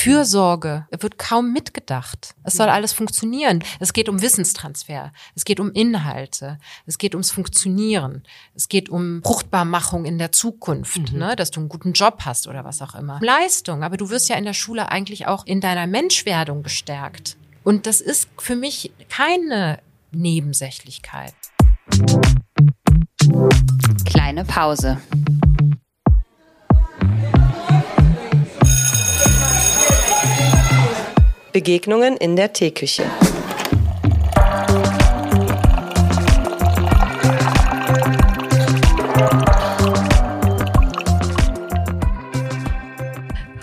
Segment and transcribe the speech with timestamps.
[0.00, 2.34] Fürsorge wird kaum mitgedacht.
[2.42, 3.62] Es soll alles funktionieren.
[3.80, 5.12] Es geht um Wissenstransfer.
[5.34, 6.58] Es geht um Inhalte.
[6.86, 8.22] Es geht ums Funktionieren.
[8.54, 11.18] Es geht um Fruchtbarmachung in der Zukunft, mhm.
[11.18, 11.36] ne?
[11.36, 13.20] dass du einen guten Job hast oder was auch immer.
[13.20, 13.82] Leistung.
[13.82, 17.36] Aber du wirst ja in der Schule eigentlich auch in deiner Menschwerdung bestärkt.
[17.62, 19.80] Und das ist für mich keine
[20.12, 21.34] Nebensächlichkeit.
[24.06, 24.98] Kleine Pause.
[31.52, 33.04] Begegnungen in der Teeküche.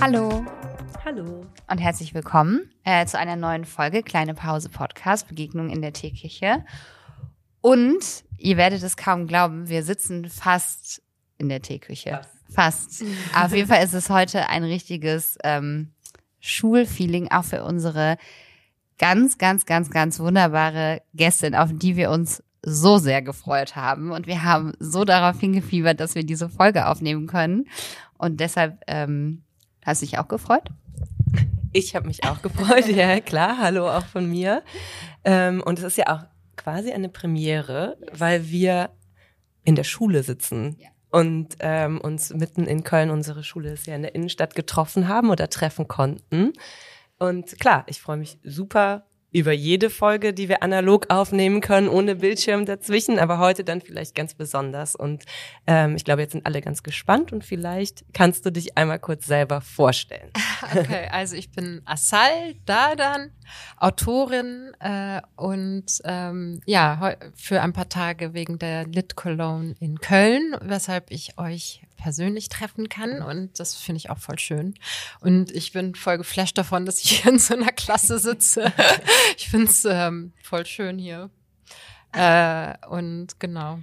[0.02, 0.46] Hallo.
[1.06, 1.46] Hallo.
[1.70, 6.66] Und herzlich willkommen äh, zu einer neuen Folge Kleine Pause Podcast Begegnungen in der Teeküche.
[7.62, 11.02] Und ihr werdet es kaum glauben, wir sitzen fast
[11.38, 12.22] in der Teeküche.
[12.50, 13.00] Fast.
[13.00, 13.04] fast.
[13.36, 15.94] Auf jeden Fall ist es heute ein richtiges ähm,
[16.48, 18.18] Schulfeeling auch für unsere
[18.98, 24.12] ganz, ganz, ganz, ganz wunderbare Gästin, auf die wir uns so sehr gefreut haben.
[24.12, 27.68] Und wir haben so darauf hingefiebert, dass wir diese Folge aufnehmen können.
[28.18, 29.44] Und deshalb ähm,
[29.86, 30.70] hast du dich auch gefreut?
[31.74, 33.58] Ich habe mich auch gefreut, ja klar.
[33.60, 34.64] Hallo auch von mir.
[35.24, 36.24] Ähm, und es ist ja auch
[36.56, 38.90] quasi eine Premiere, weil wir
[39.64, 40.76] in der Schule sitzen.
[40.80, 45.08] Ja und ähm, uns mitten in Köln, unsere Schule ist ja in der Innenstadt, getroffen
[45.08, 46.54] haben oder treffen konnten.
[47.18, 49.06] Und klar, ich freue mich super
[49.38, 54.16] über jede Folge, die wir analog aufnehmen können, ohne Bildschirm dazwischen, aber heute dann vielleicht
[54.16, 54.96] ganz besonders.
[54.96, 55.26] Und
[55.68, 59.26] ähm, ich glaube, jetzt sind alle ganz gespannt und vielleicht kannst du dich einmal kurz
[59.26, 60.32] selber vorstellen.
[60.76, 63.32] Okay, also ich bin Asal Dadan,
[63.78, 70.58] Autorin äh, und ähm, ja, für ein paar Tage wegen der Lit Cologne in Köln,
[70.62, 74.76] weshalb ich euch persönlich treffen kann und das finde ich auch voll schön.
[75.20, 78.72] Und ich bin voll geflasht davon, dass ich hier in so einer Klasse sitze.
[79.38, 81.30] ich finde es ähm, voll schön hier.
[82.14, 83.80] Äh, und genau.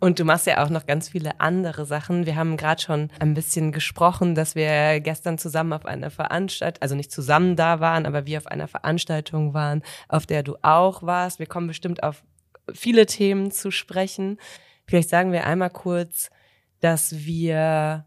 [0.00, 2.26] Und du machst ja auch noch ganz viele andere Sachen.
[2.26, 6.94] Wir haben gerade schon ein bisschen gesprochen, dass wir gestern zusammen auf einer Veranstaltung, also
[6.94, 11.38] nicht zusammen da waren, aber wir auf einer Veranstaltung waren, auf der du auch warst.
[11.38, 12.22] Wir kommen bestimmt auf
[12.72, 14.38] viele Themen zu sprechen.
[14.86, 16.28] Vielleicht sagen wir einmal kurz,
[16.84, 18.04] dass wir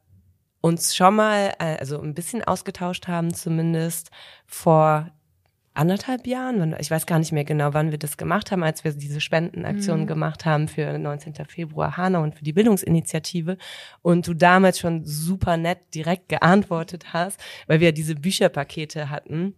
[0.61, 4.11] uns schon mal, äh, also ein bisschen ausgetauscht haben, zumindest
[4.45, 5.09] vor
[5.73, 8.91] anderthalb Jahren, ich weiß gar nicht mehr genau, wann wir das gemacht haben, als wir
[8.93, 10.07] diese Spendenaktion mhm.
[10.07, 11.33] gemacht haben für 19.
[11.47, 13.57] Februar Hanau und für die Bildungsinitiative
[14.03, 19.55] und du damals schon super nett direkt geantwortet hast, weil wir diese Bücherpakete hatten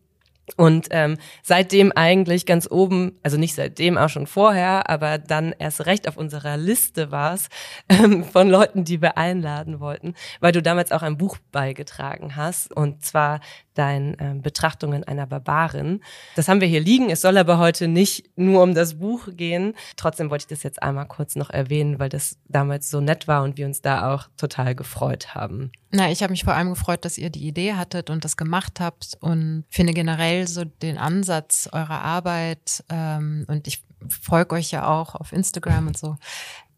[0.57, 5.85] und ähm, seitdem eigentlich ganz oben, also nicht seitdem, auch schon vorher, aber dann erst
[5.85, 7.49] recht auf unserer Liste warst
[7.89, 12.75] ähm, von Leuten, die wir einladen wollten, weil du damals auch ein Buch beigetragen hast.
[12.75, 13.39] Und zwar
[13.79, 16.01] dein ähm, Betrachtungen einer Barbarin.
[16.35, 17.09] Das haben wir hier liegen.
[17.09, 19.73] Es soll aber heute nicht nur um das Buch gehen.
[19.95, 23.41] Trotzdem wollte ich das jetzt einmal kurz noch erwähnen, weil das damals so nett war
[23.43, 25.71] und wir uns da auch total gefreut haben.
[25.91, 28.81] Na, ich habe mich vor allem gefreut, dass ihr die Idee hattet und das gemacht
[28.81, 34.87] habt und finde generell so den Ansatz eurer Arbeit ähm, und ich folge euch ja
[34.87, 36.17] auch auf Instagram und so.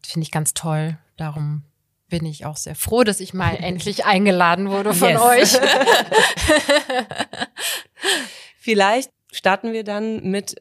[0.06, 0.98] Finde ich ganz toll.
[1.16, 1.64] Darum
[2.12, 5.22] bin ich auch sehr froh, dass ich mal endlich eingeladen wurde von yes.
[5.22, 5.60] euch.
[8.58, 10.56] Vielleicht starten wir dann mit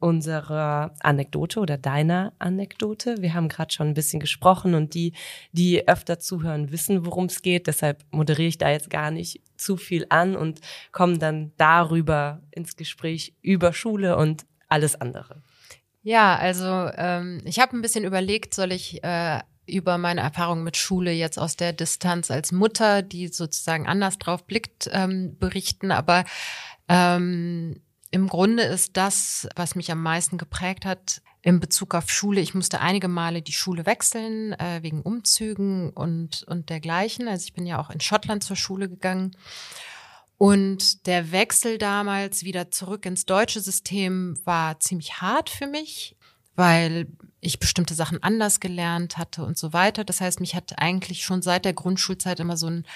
[0.00, 3.16] unserer Anekdote oder deiner Anekdote.
[3.20, 5.12] Wir haben gerade schon ein bisschen gesprochen und die,
[5.52, 7.66] die öfter zuhören, wissen, worum es geht.
[7.66, 10.60] Deshalb moderiere ich da jetzt gar nicht zu viel an und
[10.90, 15.42] komme dann darüber ins Gespräch über Schule und alles andere.
[16.02, 16.64] Ja, also
[16.96, 21.38] ähm, ich habe ein bisschen überlegt, soll ich äh, über meine Erfahrung mit Schule jetzt
[21.38, 25.90] aus der Distanz als Mutter, die sozusagen anders drauf blickt, ähm, berichten.
[25.90, 26.24] Aber
[26.88, 27.80] ähm,
[28.10, 32.40] im Grunde ist das, was mich am meisten geprägt hat, in Bezug auf Schule.
[32.40, 37.28] Ich musste einige Male die Schule wechseln, äh, wegen Umzügen und, und dergleichen.
[37.28, 39.36] Also ich bin ja auch in Schottland zur Schule gegangen.
[40.38, 46.16] Und der Wechsel damals wieder zurück ins deutsche System war ziemlich hart für mich
[46.56, 47.06] weil
[47.40, 50.04] ich bestimmte Sachen anders gelernt hatte und so weiter.
[50.04, 52.86] Das heißt, mich hat eigentlich schon seit der Grundschulzeit immer so ein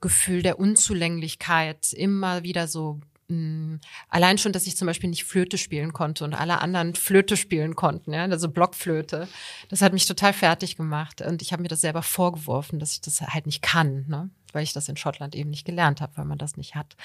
[0.00, 3.78] Gefühl der Unzulänglichkeit immer wieder so mh,
[4.08, 7.76] allein schon, dass ich zum Beispiel nicht Flöte spielen konnte und alle anderen Flöte spielen
[7.76, 9.28] konnten, ja, also Blockflöte.
[9.68, 13.00] Das hat mich total fertig gemacht und ich habe mir das selber vorgeworfen, dass ich
[13.00, 14.30] das halt nicht kann, ne?
[14.52, 16.96] weil ich das in Schottland eben nicht gelernt habe, weil man das nicht hat.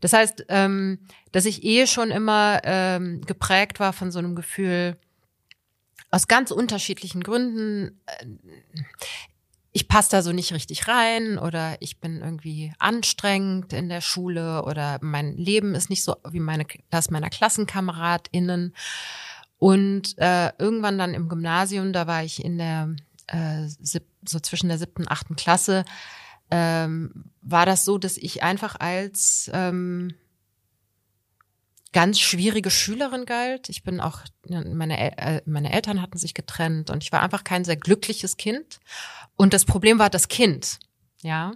[0.00, 1.00] Das heißt, ähm,
[1.32, 4.96] dass ich eh schon immer ähm, geprägt war von so einem Gefühl,
[6.12, 8.00] aus ganz unterschiedlichen Gründen.
[8.06, 8.26] Äh,
[9.72, 14.64] ich passe da so nicht richtig rein oder ich bin irgendwie anstrengend in der Schule
[14.64, 18.74] oder mein Leben ist nicht so wie meine das meiner KlassenkameradInnen.
[19.58, 22.94] Und äh, irgendwann dann im Gymnasium, da war ich in der
[23.28, 23.66] äh,
[24.24, 25.84] so zwischen der siebten und achten Klasse,
[26.50, 30.14] ähm, war das so, dass ich einfach als ähm,
[31.92, 33.68] ganz schwierige Schülerin galt.
[33.68, 37.64] Ich bin auch, meine, äh, meine Eltern hatten sich getrennt und ich war einfach kein
[37.64, 38.80] sehr glückliches Kind.
[39.36, 40.78] Und das Problem war das Kind,
[41.22, 41.52] ja.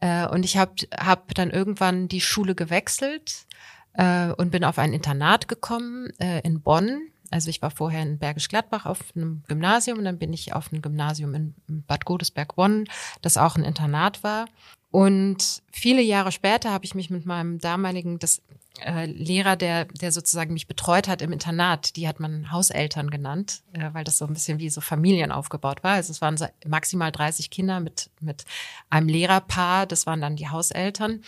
[0.00, 3.46] Äh, und ich habe hab dann irgendwann die Schule gewechselt
[3.94, 7.00] äh, und bin auf ein Internat gekommen in Bonn.
[7.30, 10.72] Also ich war vorher in Bergisch Gladbach auf einem Gymnasium und dann bin ich auf
[10.72, 11.54] einem Gymnasium in
[11.86, 12.84] Bad Godesberg-Bonn,
[13.20, 14.46] das auch ein Internat war.
[14.90, 18.42] Und viele Jahre später habe ich mich mit meinem damaligen, das
[18.80, 23.62] äh, Lehrer, der, der sozusagen mich betreut hat im Internat, die hat man Hauseltern genannt,
[23.72, 25.94] äh, weil das so ein bisschen wie so Familien aufgebaut war.
[25.94, 26.36] Also es waren
[26.66, 28.44] maximal 30 Kinder mit, mit
[28.88, 31.12] einem Lehrerpaar, das waren dann die Hauseltern.
[31.12, 31.24] Und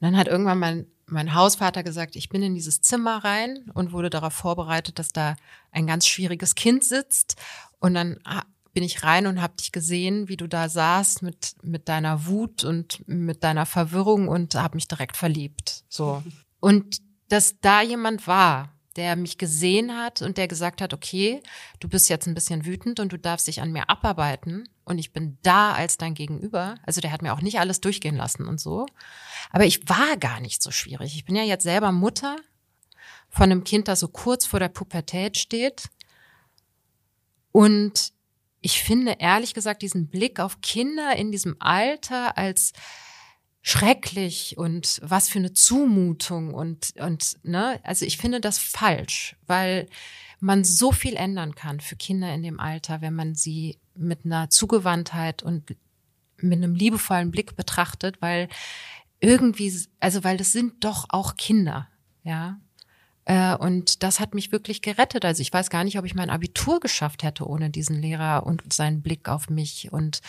[0.00, 4.10] dann hat irgendwann mein, mein Hausvater gesagt, ich bin in dieses Zimmer rein und wurde
[4.10, 5.36] darauf vorbereitet, dass da
[5.72, 7.36] ein ganz schwieriges Kind sitzt.
[7.78, 8.20] Und dann
[8.76, 12.62] bin ich rein und habe dich gesehen, wie du da saßt mit mit deiner Wut
[12.62, 15.84] und mit deiner Verwirrung und habe mich direkt verliebt.
[15.88, 16.22] So
[16.60, 16.98] und
[17.30, 21.42] dass da jemand war, der mich gesehen hat und der gesagt hat, okay,
[21.80, 25.14] du bist jetzt ein bisschen wütend und du darfst dich an mir abarbeiten und ich
[25.14, 26.74] bin da als dein Gegenüber.
[26.82, 28.84] Also der hat mir auch nicht alles durchgehen lassen und so.
[29.52, 31.16] Aber ich war gar nicht so schwierig.
[31.16, 32.36] Ich bin ja jetzt selber Mutter
[33.30, 35.88] von einem Kind, das so kurz vor der Pubertät steht.
[37.52, 38.12] Und
[38.66, 42.72] ich finde ehrlich gesagt diesen Blick auf Kinder in diesem Alter als
[43.62, 49.88] schrecklich und was für eine Zumutung und und ne also ich finde das falsch weil
[50.40, 54.50] man so viel ändern kann für Kinder in dem Alter wenn man sie mit einer
[54.50, 55.76] Zugewandtheit und
[56.38, 58.48] mit einem liebevollen Blick betrachtet weil
[59.20, 61.86] irgendwie also weil das sind doch auch Kinder
[62.24, 62.58] ja
[63.28, 65.24] und das hat mich wirklich gerettet.
[65.24, 68.72] Also ich weiß gar nicht, ob ich mein Abitur geschafft hätte ohne diesen Lehrer und
[68.72, 69.92] seinen Blick auf mich.
[69.92, 70.20] Und,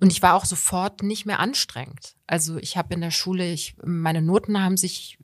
[0.00, 2.16] und ich war auch sofort nicht mehr anstrengend.
[2.26, 5.18] Also ich habe in der Schule, ich, meine Noten haben sich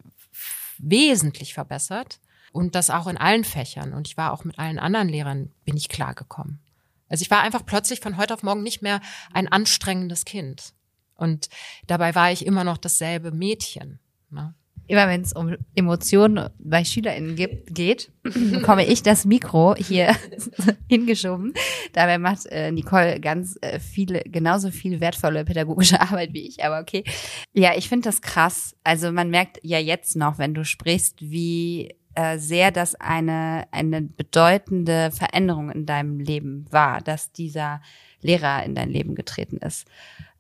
[0.79, 2.21] wesentlich verbessert.
[2.53, 3.93] Und das auch in allen Fächern.
[3.93, 6.61] Und ich war auch mit allen anderen Lehrern, bin ich klargekommen.
[7.09, 9.01] Also ich war einfach plötzlich von heute auf morgen nicht mehr
[9.33, 10.73] ein anstrengendes Kind.
[11.17, 11.49] Und
[11.87, 13.99] dabei war ich immer noch dasselbe Mädchen.
[14.31, 14.55] Ne?
[14.87, 20.15] Immer wenn es um Emotionen bei SchülerInnen gibt, geht, bekomme ich das Mikro hier
[20.89, 21.55] hingeschoben.
[21.93, 26.81] Dabei macht äh, Nicole ganz äh, viele, genauso viel wertvolle pädagogische Arbeit wie ich, aber
[26.81, 27.05] okay.
[27.53, 28.77] Ja, ich finde das krass.
[28.85, 34.03] Also man merkt ja jetzt noch, wenn du sprichst, wie äh, sehr das eine, eine
[34.03, 37.81] bedeutende Veränderung in deinem Leben war, dass dieser
[38.23, 39.87] Lehrer in dein Leben getreten ist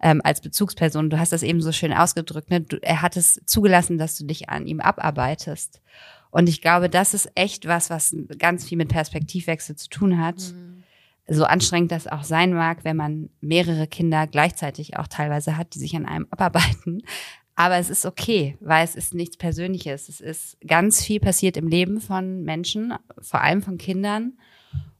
[0.06, 1.10] ähm, als Bezugsperson.
[1.10, 2.48] Du hast das eben so schön ausgedrückt.
[2.48, 2.60] Ne?
[2.60, 5.82] Du, er hat es zugelassen, dass du dich an ihm abarbeitest.
[6.30, 10.36] Und ich glaube, das ist echt was, was ganz viel mit Perspektivwechsel zu tun hat.
[10.36, 10.84] Mhm.
[11.26, 15.80] So anstrengend das auch sein mag, wenn man mehrere Kinder gleichzeitig auch teilweise hat, die
[15.80, 17.02] sich an einem abarbeiten.
[17.56, 20.08] Aber es ist okay, weil es ist nichts Persönliches.
[20.08, 24.34] Es ist ganz viel passiert im Leben von Menschen, vor allem von Kindern.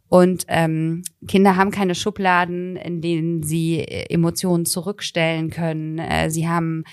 [0.09, 5.99] Und ähm, Kinder haben keine Schubladen, in denen sie äh, Emotionen zurückstellen können.
[5.99, 6.85] Äh, sie haben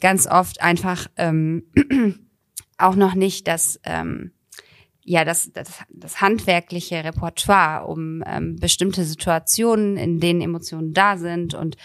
[0.00, 1.64] ganz oft einfach ähm,
[2.78, 4.32] auch noch nicht das, ähm,
[5.02, 11.54] ja, das, das, das handwerkliche Repertoire, um ähm, bestimmte Situationen, in denen Emotionen da sind
[11.54, 11.76] und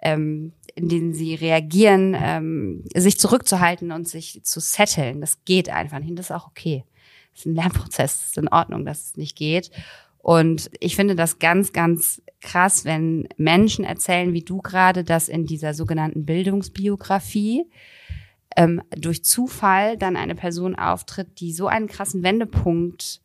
[0.00, 5.20] ähm, in denen sie reagieren, ähm, sich zurückzuhalten und sich zu setteln.
[5.20, 6.18] Das geht einfach nicht.
[6.18, 6.84] Das ist auch okay.
[7.32, 8.18] Das ist ein Lernprozess.
[8.18, 9.70] Das ist in Ordnung, dass es nicht geht.
[10.22, 15.46] Und ich finde das ganz, ganz krass, wenn Menschen erzählen, wie du gerade, dass in
[15.46, 17.68] dieser sogenannten Bildungsbiografie
[18.56, 23.20] ähm, durch Zufall dann eine Person auftritt, die so einen krassen Wendepunkt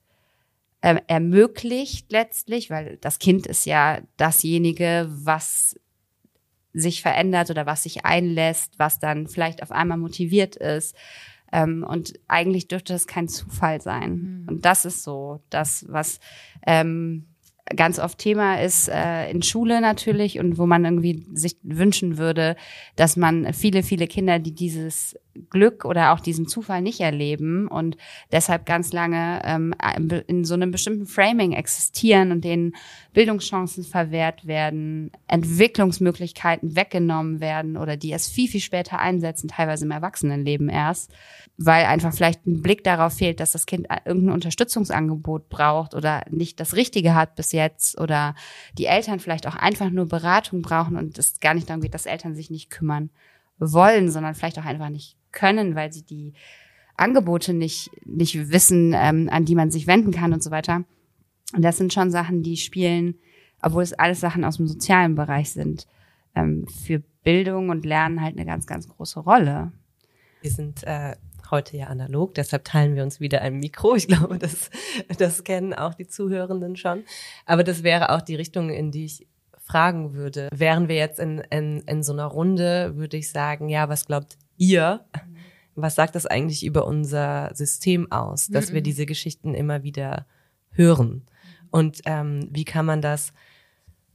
[0.81, 5.79] ähm, ermöglicht letztlich, weil das Kind ist ja dasjenige, was
[6.73, 10.95] sich verändert oder was sich einlässt, was dann vielleicht auf einmal motiviert ist,
[11.51, 14.43] ähm, und eigentlich dürfte das kein Zufall sein.
[14.43, 14.47] Mhm.
[14.47, 16.19] Und das ist so das, was
[16.65, 17.27] ähm,
[17.75, 22.55] ganz oft Thema ist äh, in Schule natürlich und wo man irgendwie sich wünschen würde,
[22.95, 25.17] dass man viele, viele Kinder, die dieses
[25.49, 27.97] Glück oder auch diesen Zufall nicht erleben und
[28.31, 29.73] deshalb ganz lange ähm,
[30.27, 32.75] in so einem bestimmten Framing existieren und denen
[33.13, 39.91] Bildungschancen verwehrt werden, Entwicklungsmöglichkeiten weggenommen werden oder die erst viel, viel später einsetzen, teilweise im
[39.91, 41.11] Erwachsenenleben erst,
[41.57, 46.59] weil einfach vielleicht ein Blick darauf fehlt, dass das Kind irgendein Unterstützungsangebot braucht oder nicht
[46.59, 48.35] das Richtige hat bis jetzt oder
[48.77, 52.05] die Eltern vielleicht auch einfach nur Beratung brauchen und es gar nicht darum geht, dass
[52.05, 53.09] Eltern sich nicht kümmern
[53.57, 56.33] wollen, sondern vielleicht auch einfach nicht können, weil sie die
[56.95, 60.83] Angebote nicht, nicht wissen, ähm, an die man sich wenden kann und so weiter.
[61.55, 63.15] Und das sind schon Sachen, die spielen,
[63.61, 65.87] obwohl es alles Sachen aus dem sozialen Bereich sind,
[66.35, 69.71] ähm, für Bildung und Lernen halt eine ganz, ganz große Rolle.
[70.41, 71.15] Wir sind äh,
[71.51, 73.95] heute ja analog, deshalb teilen wir uns wieder ein Mikro.
[73.95, 74.69] Ich glaube, das,
[75.17, 77.03] das kennen auch die Zuhörenden schon.
[77.45, 79.27] Aber das wäre auch die Richtung, in die ich
[79.67, 80.49] fragen würde.
[80.53, 84.37] Wären wir jetzt in, in, in so einer Runde, würde ich sagen, ja, was glaubt
[84.57, 85.05] ihr?
[85.75, 88.75] Was sagt das eigentlich über unser System aus, dass mhm.
[88.75, 90.25] wir diese Geschichten immer wieder
[90.71, 91.25] hören?
[91.69, 93.33] Und ähm, wie kann man das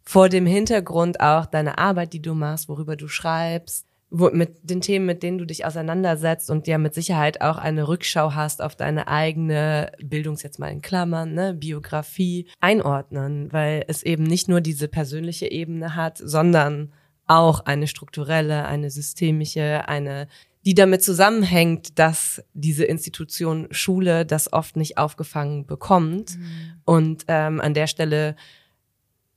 [0.03, 4.83] vor dem Hintergrund auch deine Arbeit, die du machst, worüber du schreibst, wo, mit den
[4.83, 8.77] Themen, mit denen du dich auseinandersetzt und ja mit Sicherheit auch eine Rückschau hast auf
[8.77, 14.61] deine eigene Bildungs jetzt mal in Klammern, ne, Biografie einordnen, weil es eben nicht nur
[14.61, 16.93] diese persönliche Ebene hat, sondern
[17.27, 20.29] auch eine strukturelle, eine systemische, eine
[20.65, 26.39] die damit zusammenhängt, dass diese Institution Schule das oft nicht aufgefangen bekommt.
[26.39, 26.73] Mhm.
[26.85, 28.37] Und ähm, an der Stelle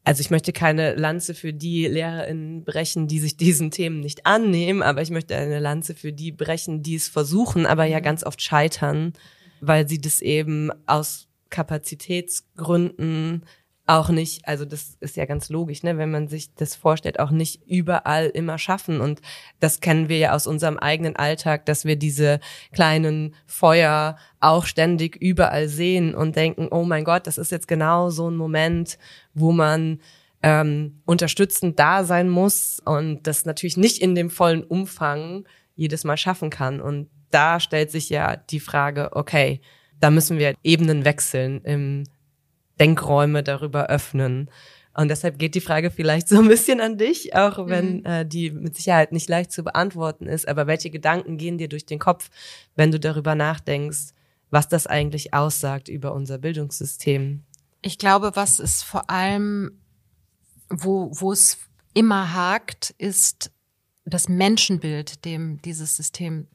[0.05, 4.83] also ich möchte keine Lanze für die LehrerInnen brechen, die sich diesen Themen nicht annehmen,
[4.83, 8.03] aber ich möchte eine Lanze für die brechen, die es versuchen, aber ja mhm.
[8.03, 9.13] ganz oft scheitern,
[9.61, 13.45] weil sie das eben aus Kapazitätsgründen
[13.87, 17.29] auch nicht, also das ist ja ganz logisch, ne, wenn man sich das vorstellt, auch
[17.29, 18.99] nicht überall immer schaffen.
[18.99, 19.21] Und
[19.59, 22.39] das kennen wir ja aus unserem eigenen Alltag, dass wir diese
[22.73, 28.09] kleinen Feuer auch ständig überall sehen und denken, oh mein Gott, das ist jetzt genau
[28.09, 28.97] so ein Moment,
[29.33, 29.99] wo man
[30.41, 36.17] ähm, unterstützend da sein muss und das natürlich nicht in dem vollen Umfang jedes Mal
[36.17, 36.81] schaffen kann.
[36.81, 39.61] Und da stellt sich ja die Frage, okay,
[39.99, 42.03] da müssen wir Ebenen wechseln im
[42.79, 44.49] Denkräume darüber öffnen.
[44.93, 48.05] Und deshalb geht die Frage vielleicht so ein bisschen an dich, auch wenn mhm.
[48.05, 50.47] äh, die mit Sicherheit nicht leicht zu beantworten ist.
[50.47, 52.29] Aber welche Gedanken gehen dir durch den Kopf,
[52.75, 54.13] wenn du darüber nachdenkst,
[54.51, 57.43] was das eigentlich aussagt über unser Bildungssystem?
[57.81, 59.79] Ich glaube, was es vor allem,
[60.69, 61.57] wo, wo es
[61.93, 63.51] immer hakt, ist
[64.05, 66.47] das Menschenbild, dem dieses System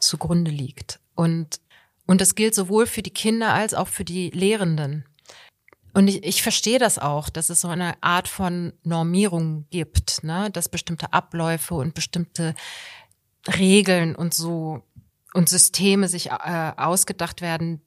[0.00, 1.00] zugrunde liegt.
[1.14, 1.60] Und,
[2.06, 5.04] und das gilt sowohl für die Kinder als auch für die Lehrenden.
[5.94, 10.50] Und ich, ich verstehe das auch, dass es so eine Art von Normierung gibt, ne?
[10.50, 12.54] dass bestimmte Abläufe und bestimmte
[13.46, 14.82] Regeln und so
[15.34, 17.80] und Systeme sich äh, ausgedacht werden,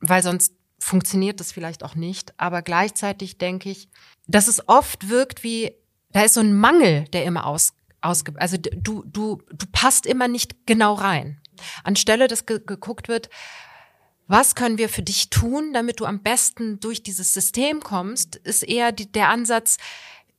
[0.00, 2.32] weil sonst funktioniert das vielleicht auch nicht.
[2.38, 3.88] Aber gleichzeitig denke ich,
[4.26, 5.72] dass es oft wirkt wie,
[6.10, 10.28] da ist so ein Mangel, der immer aus, ausge, also du, du, du passt immer
[10.28, 11.40] nicht genau rein.
[11.84, 13.30] Anstelle, dass ge geguckt wird,
[14.26, 18.62] was können wir für dich tun, damit du am besten durch dieses System kommst, ist
[18.62, 19.76] eher die, der Ansatz,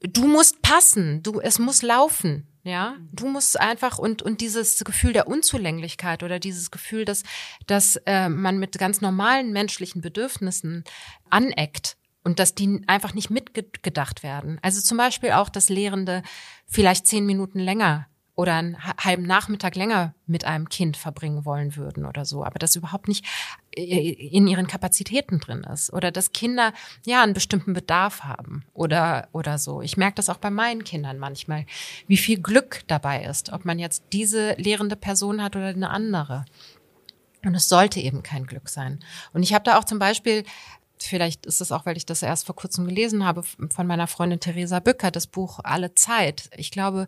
[0.01, 2.47] du musst passen, du, es muss laufen.
[2.63, 7.21] Ja, du musst einfach und und dieses Gefühl der Unzulänglichkeit oder dieses Gefühl, dass
[7.67, 10.83] dass äh, man mit ganz normalen menschlichen Bedürfnissen
[11.29, 14.57] aneckt und dass die einfach nicht mitgedacht werden.
[14.63, 16.23] Also zum Beispiel auch, dass Lehrende
[16.65, 22.05] vielleicht zehn Minuten länger oder einen halben Nachmittag länger mit einem Kind verbringen wollen würden
[22.05, 23.25] oder so, aber das überhaupt nicht
[23.75, 26.73] äh, in ihren Kapazitäten drin ist oder dass Kinder
[27.05, 29.81] ja einen bestimmten Bedarf haben oder oder so.
[29.81, 31.65] Ich merke das auch bei meinen Kindern manchmal,
[32.07, 36.45] wie viel Glück dabei ist, ob man jetzt diese lehrende Person hat oder eine andere.
[37.45, 38.99] Und es sollte eben kein Glück sein.
[39.31, 40.43] Und ich habe da auch zum Beispiel
[40.99, 44.39] vielleicht ist es auch, weil ich das erst vor kurzem gelesen habe von meiner Freundin
[44.39, 46.49] Theresa Bücker, das Buch Alle Zeit.
[46.55, 47.07] Ich glaube,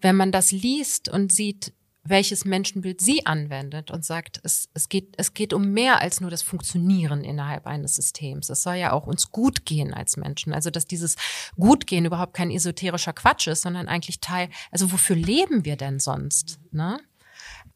[0.00, 1.72] wenn man das liest und sieht,
[2.08, 6.30] welches Menschenbild sie anwendet und sagt, es, es, geht, es geht um mehr als nur
[6.30, 8.48] das Funktionieren innerhalb eines Systems.
[8.48, 10.54] Es soll ja auch uns gut gehen als Menschen.
[10.54, 11.16] Also, dass dieses
[11.56, 16.60] Gutgehen überhaupt kein esoterischer Quatsch ist, sondern eigentlich Teil, also wofür leben wir denn sonst?
[16.70, 16.98] Ne?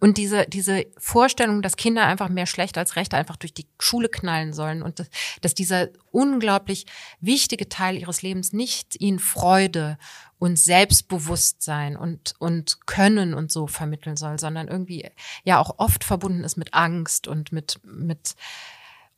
[0.00, 4.08] Und diese, diese Vorstellung, dass Kinder einfach mehr schlecht als recht einfach durch die Schule
[4.08, 5.10] knallen sollen und dass,
[5.42, 6.86] dass dieser unglaublich
[7.20, 9.98] wichtige Teil ihres Lebens nicht ihnen Freude
[10.38, 15.06] und Selbstbewusstsein und, und Können und so vermitteln soll, sondern irgendwie
[15.44, 18.36] ja auch oft verbunden ist mit Angst und mit, mit,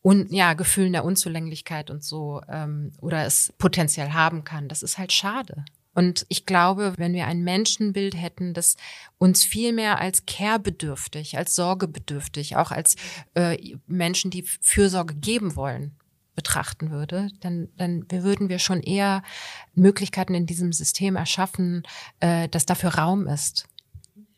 [0.02, 4.68] und ja, Gefühlen der Unzulänglichkeit und so, ähm, oder es potenziell haben kann.
[4.68, 5.64] Das ist halt schade.
[5.94, 8.76] Und ich glaube, wenn wir ein Menschenbild hätten, das
[9.18, 12.96] uns viel mehr als care-bedürftig, als sorgebedürftig, auch als
[13.34, 15.96] äh, Menschen, die Fürsorge geben wollen,
[16.34, 19.22] betrachten würde, dann, dann würden wir schon eher
[19.74, 21.82] Möglichkeiten in diesem System erschaffen,
[22.20, 23.68] äh, dass dafür Raum ist.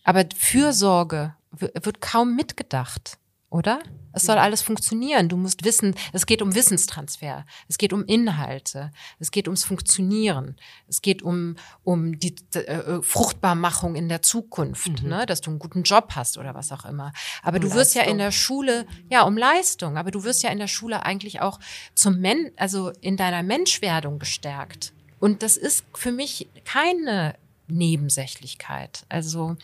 [0.02, 3.18] Aber Fürsorge wird kaum mitgedacht
[3.54, 3.78] oder?
[4.12, 5.28] Es soll alles funktionieren.
[5.28, 10.56] Du musst wissen, es geht um Wissenstransfer, es geht um Inhalte, es geht ums Funktionieren,
[10.88, 15.08] es geht um, um die äh, Fruchtbarmachung in der Zukunft, mhm.
[15.08, 15.26] ne?
[15.26, 17.12] dass du einen guten Job hast oder was auch immer.
[17.44, 18.02] Aber um du wirst Leistung.
[18.02, 21.40] ja in der Schule, ja, um Leistung, aber du wirst ja in der Schule eigentlich
[21.40, 21.60] auch
[21.94, 24.92] zum Men, also in deiner Menschwerdung gestärkt.
[25.20, 27.36] Und das ist für mich keine
[27.68, 29.06] Nebensächlichkeit.
[29.08, 29.56] Also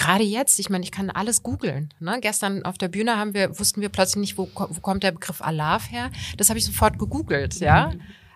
[0.00, 1.90] gerade jetzt, ich meine, ich kann alles googeln.
[2.00, 2.18] Ne?
[2.20, 5.42] Gestern auf der Bühne haben wir, wussten wir plötzlich nicht, wo, wo kommt der Begriff
[5.42, 6.10] Alarv her.
[6.38, 7.92] Das habe ich sofort gegoogelt, ja.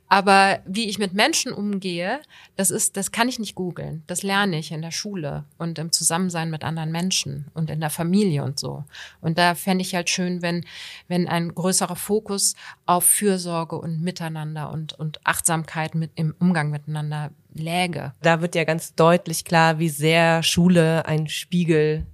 [0.09, 2.21] Aber wie ich mit Menschen umgehe,
[2.57, 4.03] das ist, das kann ich nicht googeln.
[4.07, 7.91] Das lerne ich in der Schule und im Zusammensein mit anderen Menschen und in der
[7.91, 8.85] Familie und so.
[9.21, 10.65] Und da fände ich halt schön, wenn,
[11.09, 12.55] wenn ein größerer Fokus
[12.87, 18.13] auf Fürsorge und Miteinander und, und Achtsamkeit mit, im Umgang miteinander läge.
[18.23, 22.07] Da wird ja ganz deutlich klar, wie sehr Schule ein Spiegel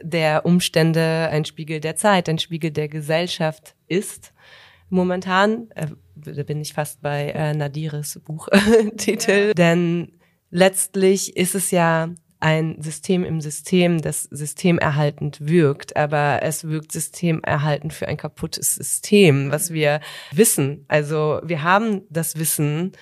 [0.00, 4.32] der Umstände, ein Spiegel der Zeit, ein Spiegel der Gesellschaft ist.
[4.90, 5.88] Momentan, äh,
[6.24, 9.54] da bin ich fast bei äh, Nadires Buchtitel, ja.
[9.54, 10.12] denn
[10.50, 12.10] letztlich ist es ja
[12.40, 19.50] ein System im System, das systemerhaltend wirkt, aber es wirkt systemerhaltend für ein kaputtes System,
[19.50, 20.84] was wir wissen.
[20.88, 22.92] Also wir haben das Wissen,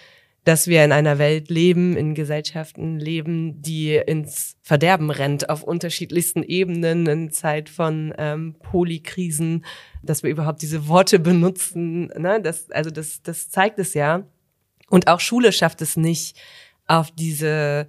[0.47, 6.45] dass wir in einer Welt leben, in Gesellschaften leben, die ins Verderben rennt auf unterschiedlichsten
[6.45, 9.65] Ebenen, in Zeit von ähm, Polykrisen,
[10.05, 12.13] dass wir überhaupt diese Worte benutzen.
[12.17, 12.41] Ne?
[12.41, 14.23] Das, also das, das zeigt es ja.
[14.89, 16.41] Und auch Schule schafft es nicht,
[16.87, 17.89] auf diese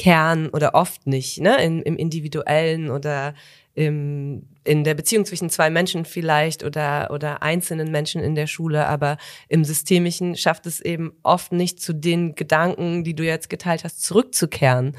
[0.00, 3.34] Kern oder oft nicht, ne, in, im individuellen oder
[3.74, 8.86] im, in der Beziehung zwischen zwei Menschen vielleicht oder, oder einzelnen Menschen in der Schule,
[8.86, 9.18] aber
[9.50, 14.02] im Systemischen schafft es eben oft nicht zu den Gedanken, die du jetzt geteilt hast,
[14.02, 14.96] zurückzukehren.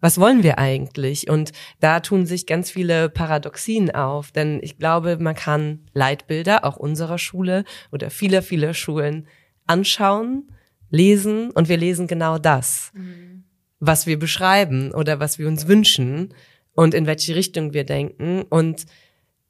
[0.00, 1.28] Was wollen wir eigentlich?
[1.28, 6.78] Und da tun sich ganz viele Paradoxien auf, denn ich glaube, man kann Leitbilder auch
[6.78, 9.28] unserer Schule oder vieler, vieler Schulen
[9.66, 10.50] anschauen,
[10.88, 13.44] lesen und wir lesen genau das, mhm.
[13.80, 16.34] Was wir beschreiben oder was wir uns wünschen
[16.74, 18.42] und in welche Richtung wir denken.
[18.42, 18.86] Und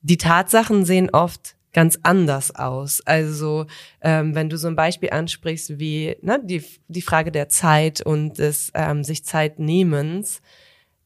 [0.00, 3.00] die Tatsachen sehen oft ganz anders aus.
[3.04, 3.66] Also
[4.00, 8.38] ähm, wenn du so ein Beispiel ansprichst wie ne, die, die Frage der Zeit und
[8.38, 10.40] des ähm, sich Zeit nehmens,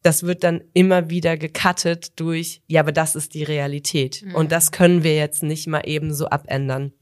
[0.02, 4.22] das wird dann immer wieder gecuttet durch, ja, aber das ist die Realität.
[4.24, 4.34] Mhm.
[4.34, 6.92] Und das können wir jetzt nicht mal eben so abändern.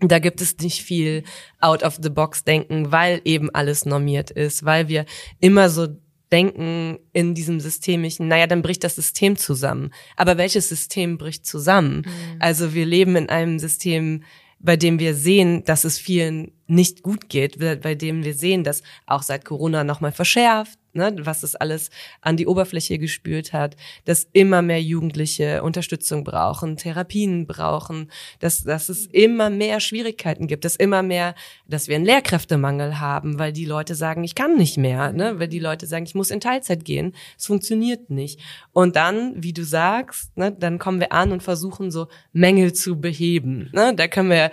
[0.00, 1.24] Da gibt es nicht viel
[1.60, 5.06] out of the box denken, weil eben alles normiert ist, weil wir
[5.40, 5.88] immer so
[6.30, 9.92] denken in diesem systemischen, naja, dann bricht das System zusammen.
[10.16, 12.04] Aber welches System bricht zusammen?
[12.06, 12.36] Mhm.
[12.38, 14.22] Also wir leben in einem System,
[14.60, 18.82] bei dem wir sehen, dass es vielen nicht gut geht, bei dem wir sehen, dass
[19.06, 24.28] auch seit Corona nochmal verschärft, ne, was es alles an die Oberfläche gespült hat, dass
[24.32, 30.76] immer mehr Jugendliche Unterstützung brauchen, Therapien brauchen, dass, dass es immer mehr Schwierigkeiten gibt, dass
[30.76, 31.34] immer mehr,
[31.66, 35.48] dass wir einen Lehrkräftemangel haben, weil die Leute sagen, ich kann nicht mehr, ne, weil
[35.48, 38.40] die Leute sagen, ich muss in Teilzeit gehen, es funktioniert nicht.
[38.72, 43.00] Und dann, wie du sagst, ne, dann kommen wir an und versuchen so Mängel zu
[43.00, 43.70] beheben.
[43.72, 43.94] Ne?
[43.94, 44.50] Da können wir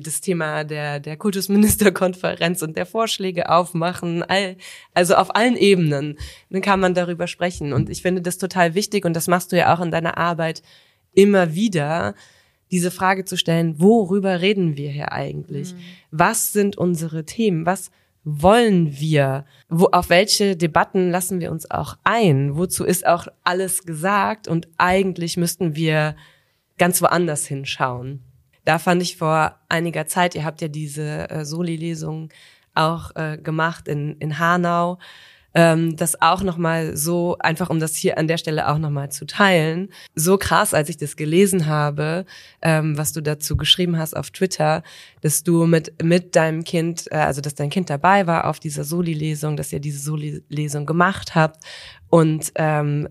[0.00, 4.56] das Thema der, der Kultusministerkonferenz und der Vorschläge aufmachen, all,
[4.92, 6.18] also auf allen Ebenen Ebenen,
[6.50, 7.72] dann kann man darüber sprechen.
[7.72, 10.62] Und ich finde das total wichtig und das machst du ja auch in deiner Arbeit
[11.12, 12.14] immer wieder,
[12.70, 15.74] diese Frage zu stellen, worüber reden wir hier eigentlich?
[15.74, 15.78] Mhm.
[16.10, 17.66] Was sind unsere Themen?
[17.66, 17.90] Was
[18.24, 19.44] wollen wir?
[19.68, 22.56] Wo, auf welche Debatten lassen wir uns auch ein?
[22.56, 24.48] Wozu ist auch alles gesagt?
[24.48, 26.16] Und eigentlich müssten wir
[26.78, 28.22] ganz woanders hinschauen.
[28.64, 32.30] Da fand ich vor einiger Zeit, ihr habt ja diese äh, Soli-Lesung
[32.74, 34.98] auch äh, gemacht in, in Hanau
[35.54, 39.24] ähm, das auch nochmal so, einfach um das hier an der Stelle auch nochmal zu
[39.24, 42.26] teilen, so krass, als ich das gelesen habe,
[42.60, 44.82] ähm, was du dazu geschrieben hast auf Twitter,
[45.20, 48.84] dass du mit, mit deinem Kind, äh, also dass dein Kind dabei war auf dieser
[48.84, 51.64] Soli-Lesung, dass ihr diese Soli-Lesung gemacht habt
[52.10, 53.08] und ähm,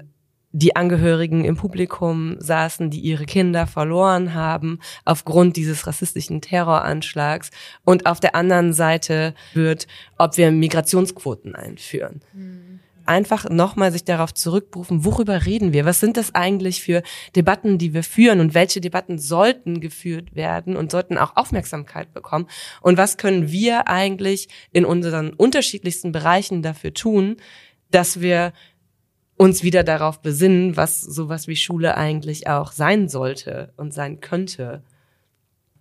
[0.54, 7.50] die Angehörigen im Publikum saßen, die ihre Kinder verloren haben aufgrund dieses rassistischen Terroranschlags.
[7.84, 9.88] Und auf der anderen Seite wird,
[10.18, 12.22] ob wir Migrationsquoten einführen.
[12.34, 12.80] Mhm.
[13.06, 15.84] einfach nochmal sich darauf zurückberufen, worüber reden wir?
[15.84, 17.04] Was sind das eigentlich für
[17.36, 22.48] Debatten, die wir führen und welche Debatten sollten geführt werden und sollten auch Aufmerksamkeit bekommen?
[22.80, 27.36] Und was können wir eigentlich in unseren unterschiedlichsten Bereichen dafür tun,
[27.92, 28.54] dass wir
[29.44, 34.84] uns wieder darauf besinnen, was sowas wie Schule eigentlich auch sein sollte und sein könnte.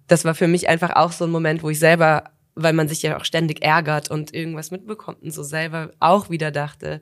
[0.07, 3.03] Das war für mich einfach auch so ein Moment, wo ich selber weil man sich
[3.03, 7.01] ja auch ständig ärgert und irgendwas mitbekommt und so selber auch wieder dachte,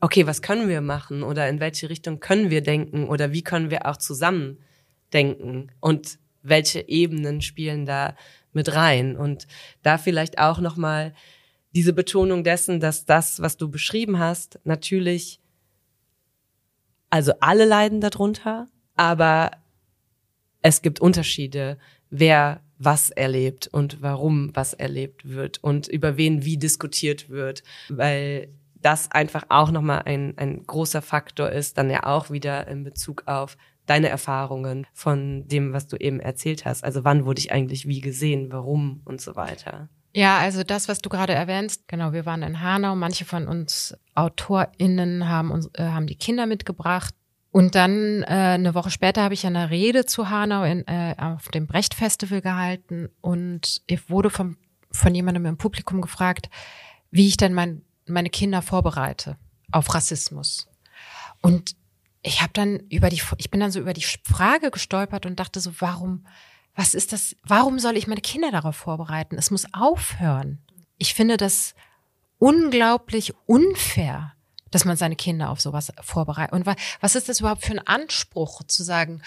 [0.00, 3.70] okay, was können wir machen oder in welche Richtung können wir denken oder wie können
[3.70, 4.58] wir auch zusammen
[5.12, 8.16] denken und welche Ebenen spielen da
[8.52, 9.46] mit rein und
[9.82, 11.14] da vielleicht auch noch mal
[11.72, 15.40] diese Betonung dessen, dass das, was du beschrieben hast, natürlich
[17.10, 19.50] also alle leiden darunter, aber
[20.62, 21.78] es gibt Unterschiede,
[22.10, 28.48] wer was erlebt und warum was erlebt wird und über wen wie diskutiert wird, weil
[28.80, 33.24] das einfach auch nochmal ein, ein großer Faktor ist, dann ja auch wieder in Bezug
[33.26, 36.84] auf deine Erfahrungen von dem, was du eben erzählt hast.
[36.84, 39.88] Also wann wurde ich eigentlich wie gesehen, warum und so weiter.
[40.12, 43.96] Ja, also das, was du gerade erwähnst, genau, wir waren in Hanau, manche von uns
[44.14, 47.14] AutorInnen haben uns, äh, haben die Kinder mitgebracht.
[47.52, 51.48] Und dann äh, eine Woche später habe ich eine Rede zu Hanau in, äh, auf
[51.48, 53.08] dem Brecht Festival gehalten.
[53.20, 54.56] Und ich wurde vom,
[54.90, 56.48] von jemandem im Publikum gefragt,
[57.10, 59.36] wie ich denn mein, meine Kinder vorbereite
[59.72, 60.68] auf Rassismus.
[61.40, 61.76] Und
[62.22, 65.60] ich habe dann über die, ich bin dann so über die Frage gestolpert und dachte
[65.60, 66.26] so, warum,
[66.80, 69.36] was ist das, warum soll ich meine Kinder darauf vorbereiten?
[69.36, 70.64] Es muss aufhören.
[70.96, 71.74] Ich finde das
[72.38, 74.32] unglaublich unfair
[74.70, 76.52] dass man seine Kinder auf sowas vorbereitet.
[76.52, 76.64] Und
[77.00, 79.20] was ist das überhaupt für ein Anspruch zu sagen,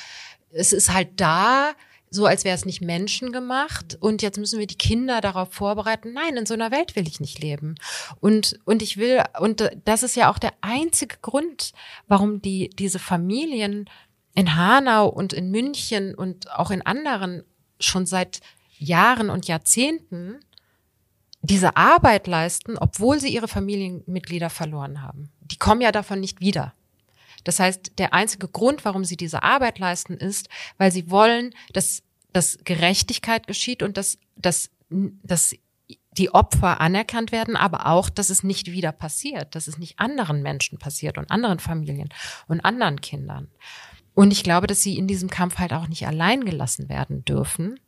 [0.52, 1.74] es ist halt da,
[2.10, 6.14] so als wäre es nicht menschengemacht und jetzt müssen wir die Kinder darauf vorbereiten.
[6.14, 7.76] Nein, in so einer Welt will ich nicht leben.
[8.22, 11.74] Und, und ich will, und das ist ja auch der einzige Grund,
[12.08, 13.90] warum die, diese Familien
[14.36, 17.44] in Hanau und in München und auch in anderen
[17.80, 18.40] schon seit
[18.78, 20.40] Jahren und Jahrzehnten
[21.42, 25.30] diese Arbeit leisten, obwohl sie ihre Familienmitglieder verloren haben.
[25.42, 26.74] Die kommen ja davon nicht wieder.
[27.44, 32.02] Das heißt, der einzige Grund, warum sie diese Arbeit leisten, ist, weil sie wollen, dass,
[32.32, 35.54] dass Gerechtigkeit geschieht und dass, dass, dass
[36.18, 40.42] die Opfer anerkannt werden, aber auch, dass es nicht wieder passiert, dass es nicht anderen
[40.42, 42.10] Menschen passiert und anderen Familien
[42.48, 43.50] und anderen Kindern.
[44.16, 47.80] Und ich glaube, dass sie in diesem Kampf halt auch nicht allein gelassen werden dürfen,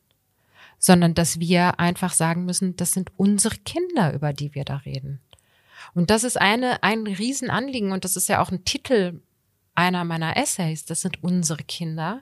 [0.80, 5.22] sondern dass wir einfach sagen müssen, das sind unsere Kinder, über die wir da reden.
[5.94, 9.22] Und das ist eine, ein Riesenanliegen und das ist ja auch ein Titel
[9.76, 12.22] einer meiner Essays, das sind unsere Kinder,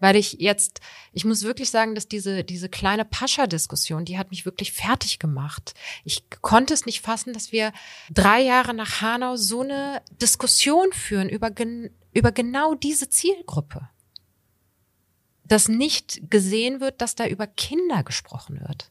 [0.00, 0.80] weil ich jetzt,
[1.12, 5.74] ich muss wirklich sagen, dass diese, diese kleine Pascha-Diskussion, die hat mich wirklich fertig gemacht.
[6.04, 7.72] Ich konnte es nicht fassen, dass wir
[8.10, 11.50] drei Jahre nach Hanau so eine Diskussion führen über,
[12.16, 13.88] über genau diese Zielgruppe
[15.48, 18.90] dass nicht gesehen wird, dass da über Kinder gesprochen wird.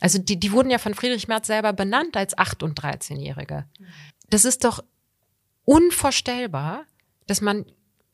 [0.00, 3.66] Also die, die wurden ja von Friedrich Merz selber benannt als 8- und 13-Jährige.
[4.30, 4.82] Das ist doch
[5.64, 6.84] unvorstellbar,
[7.26, 7.66] dass man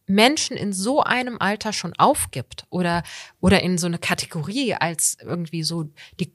[0.07, 3.03] Menschen in so einem Alter schon aufgibt oder,
[3.41, 6.33] oder in so eine Kategorie als irgendwie so die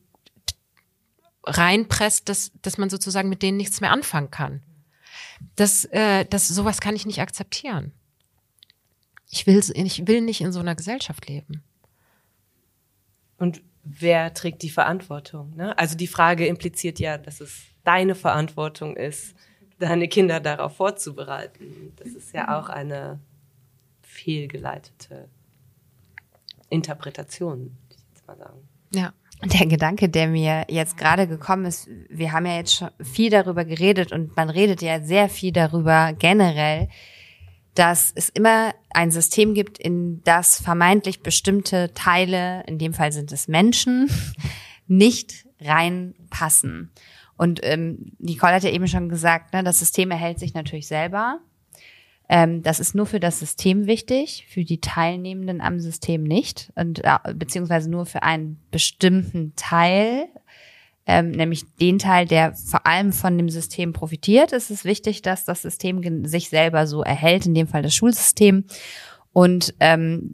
[1.44, 4.62] reinpresst, dass, dass man sozusagen mit denen nichts mehr anfangen kann.
[5.56, 7.92] Das, äh, das, sowas kann ich nicht akzeptieren.
[9.30, 11.64] Ich will, ich will nicht in so einer Gesellschaft leben.
[13.38, 15.56] Und wer trägt die Verantwortung?
[15.56, 15.78] Ne?
[15.78, 19.36] Also die Frage impliziert ja, dass es deine Verantwortung ist,
[19.80, 21.94] deine Kinder darauf vorzubereiten.
[21.96, 23.20] Das ist ja auch eine
[24.02, 25.30] fehlgeleitete
[26.70, 28.68] Interpretation, würde ich jetzt mal sagen.
[28.94, 29.14] Ja.
[29.42, 33.64] Der Gedanke, der mir jetzt gerade gekommen ist, wir haben ja jetzt schon viel darüber
[33.64, 36.90] geredet und man redet ja sehr viel darüber generell,
[37.74, 43.32] dass es immer ein System gibt, in das vermeintlich bestimmte Teile, in dem Fall sind
[43.32, 44.10] es Menschen,
[44.88, 46.92] nicht reinpassen.
[47.38, 51.40] Und ähm, Nicole hat ja eben schon gesagt, ne, das System erhält sich natürlich selber.
[52.30, 56.72] Ähm, das ist nur für das System wichtig, für die Teilnehmenden am System nicht.
[56.76, 60.30] Und äh, beziehungsweise nur für einen bestimmten Teil
[61.10, 64.54] ähm, nämlich den Teil, der vor allem von dem System profitiert.
[64.54, 68.66] Es ist wichtig, dass das System sich selber so erhält, in dem Fall das Schulsystem.
[69.34, 70.34] Und ähm,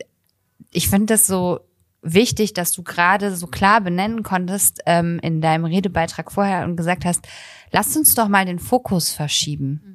[0.72, 1.62] ich finde das so
[2.02, 7.06] wichtig, dass du gerade so klar benennen konntest ähm, in deinem Redebeitrag vorher und gesagt
[7.06, 7.26] hast,
[7.72, 9.82] lass uns doch mal den Fokus verschieben.
[9.82, 9.95] Mhm.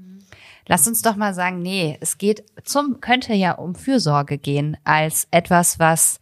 [0.66, 5.26] Lass uns doch mal sagen, nee, es geht zum, könnte ja um Fürsorge gehen als
[5.30, 6.20] etwas, was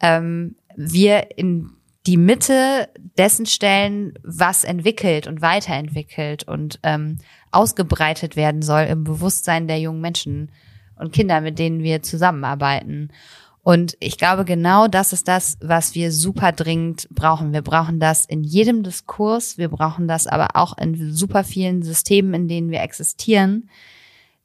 [0.00, 1.70] ähm, wir in
[2.06, 7.18] die Mitte dessen stellen, was entwickelt und weiterentwickelt und ähm,
[7.50, 10.52] ausgebreitet werden soll im Bewusstsein der jungen Menschen
[10.96, 13.10] und Kinder, mit denen wir zusammenarbeiten.
[13.66, 17.52] Und ich glaube, genau das ist das, was wir super dringend brauchen.
[17.52, 19.58] Wir brauchen das in jedem Diskurs.
[19.58, 23.68] Wir brauchen das aber auch in super vielen Systemen, in denen wir existieren,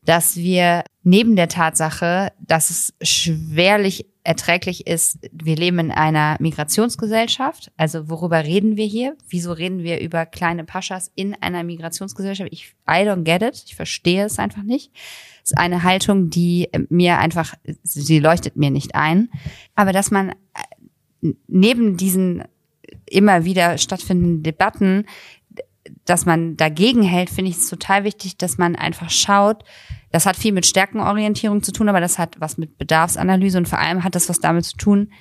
[0.03, 7.71] dass wir neben der Tatsache, dass es schwerlich erträglich ist, wir leben in einer Migrationsgesellschaft.
[7.77, 9.15] Also worüber reden wir hier?
[9.29, 12.49] Wieso reden wir über kleine Paschas in einer Migrationsgesellschaft?
[12.51, 13.65] Ich, I don't get it.
[13.67, 14.91] Ich verstehe es einfach nicht.
[15.43, 19.29] Ist eine Haltung, die mir einfach, sie leuchtet mir nicht ein.
[19.75, 22.43] Aber dass man äh, neben diesen
[23.05, 25.05] immer wieder stattfindenden Debatten,
[26.05, 29.63] dass man dagegen hält, finde ich es total wichtig, dass man einfach schaut,
[30.11, 33.79] das hat viel mit Stärkenorientierung zu tun, aber das hat was mit Bedarfsanalyse und vor
[33.79, 35.11] allem hat das was damit zu tun,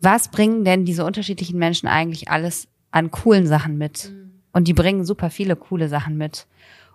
[0.00, 4.10] was bringen denn diese unterschiedlichen Menschen eigentlich alles an coolen Sachen mit?
[4.10, 4.32] Mhm.
[4.52, 6.46] Und die bringen super viele coole Sachen mit.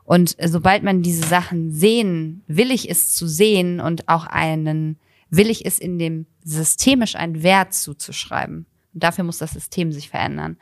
[0.08, 4.98] Und sobald man diese Sachen sehen, willig ist zu sehen und auch einen,
[5.30, 8.68] willig ist in dem systemisch einen Wert zuzuschreiben.
[8.94, 10.56] Und dafür muss das System sich verändern.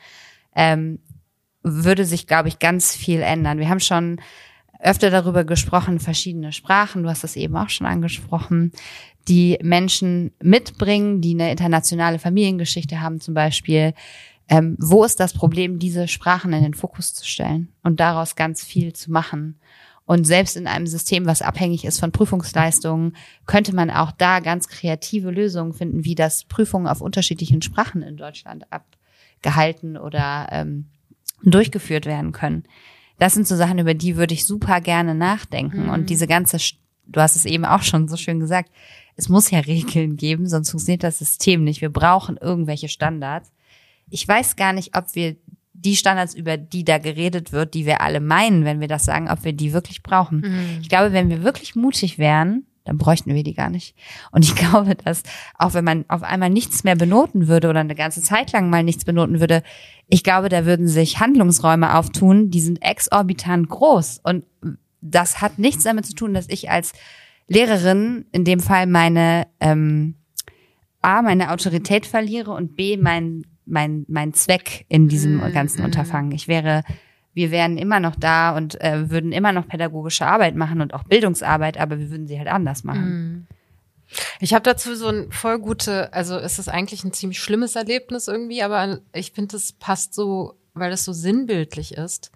[0.56, 0.98] Ähm,
[1.62, 3.60] würde sich, glaube ich, ganz viel ändern.
[3.60, 4.20] Wir haben schon
[4.80, 8.72] öfter darüber gesprochen, verschiedene Sprachen, du hast das eben auch schon angesprochen,
[9.28, 13.94] die Menschen mitbringen, die eine internationale Familiengeschichte haben zum Beispiel.
[14.48, 18.64] Ähm, wo ist das Problem, diese Sprachen in den Fokus zu stellen und daraus ganz
[18.64, 19.60] viel zu machen?
[20.06, 23.16] Und selbst in einem System, was abhängig ist von Prüfungsleistungen,
[23.48, 28.16] könnte man auch da ganz kreative Lösungen finden, wie das Prüfungen auf unterschiedlichen Sprachen in
[28.16, 30.90] Deutschland abgehalten oder ähm,
[31.44, 32.68] durchgeführt werden können
[33.18, 35.84] das sind so Sachen, über die würde ich super gerne nachdenken.
[35.84, 35.90] Mhm.
[35.90, 36.58] Und diese ganze,
[37.06, 38.72] du hast es eben auch schon so schön gesagt,
[39.16, 41.82] es muss ja Regeln geben, sonst funktioniert das System nicht.
[41.82, 43.52] Wir brauchen irgendwelche Standards.
[44.10, 45.36] Ich weiß gar nicht, ob wir
[45.74, 49.30] die Standards, über die da geredet wird, die wir alle meinen, wenn wir das sagen,
[49.30, 50.40] ob wir die wirklich brauchen.
[50.40, 50.80] Mhm.
[50.82, 53.96] Ich glaube, wenn wir wirklich mutig wären, dann bräuchten wir die gar nicht.
[54.32, 55.24] Und ich glaube, dass
[55.58, 58.84] auch wenn man auf einmal nichts mehr benoten würde oder eine ganze Zeit lang mal
[58.84, 59.64] nichts benoten würde,
[60.08, 64.22] ich glaube, da würden sich Handlungsräume auftun, die sind exorbitant groß.
[64.24, 64.46] Und
[65.02, 66.94] das hat nichts damit zu tun, dass ich als
[67.48, 70.16] Lehrerin in dem Fall meine ähm,
[71.02, 75.86] A, meine Autorität verliere und B, mein, mein, mein Zweck in diesem mm, ganzen mm.
[75.86, 76.32] Unterfangen.
[76.32, 76.84] Ich wäre
[77.36, 81.04] wir wären immer noch da und äh, würden immer noch pädagogische Arbeit machen und auch
[81.04, 83.10] Bildungsarbeit, aber wir würden sie halt anders machen.
[83.10, 83.48] Mhm.
[84.40, 88.30] Ich habe dazu so ein voll gute, also es ist eigentlich ein ziemlich schlimmes Erlebnis
[88.30, 92.32] irgendwie, aber ich finde, es passt so, weil es so sinnbildlich ist.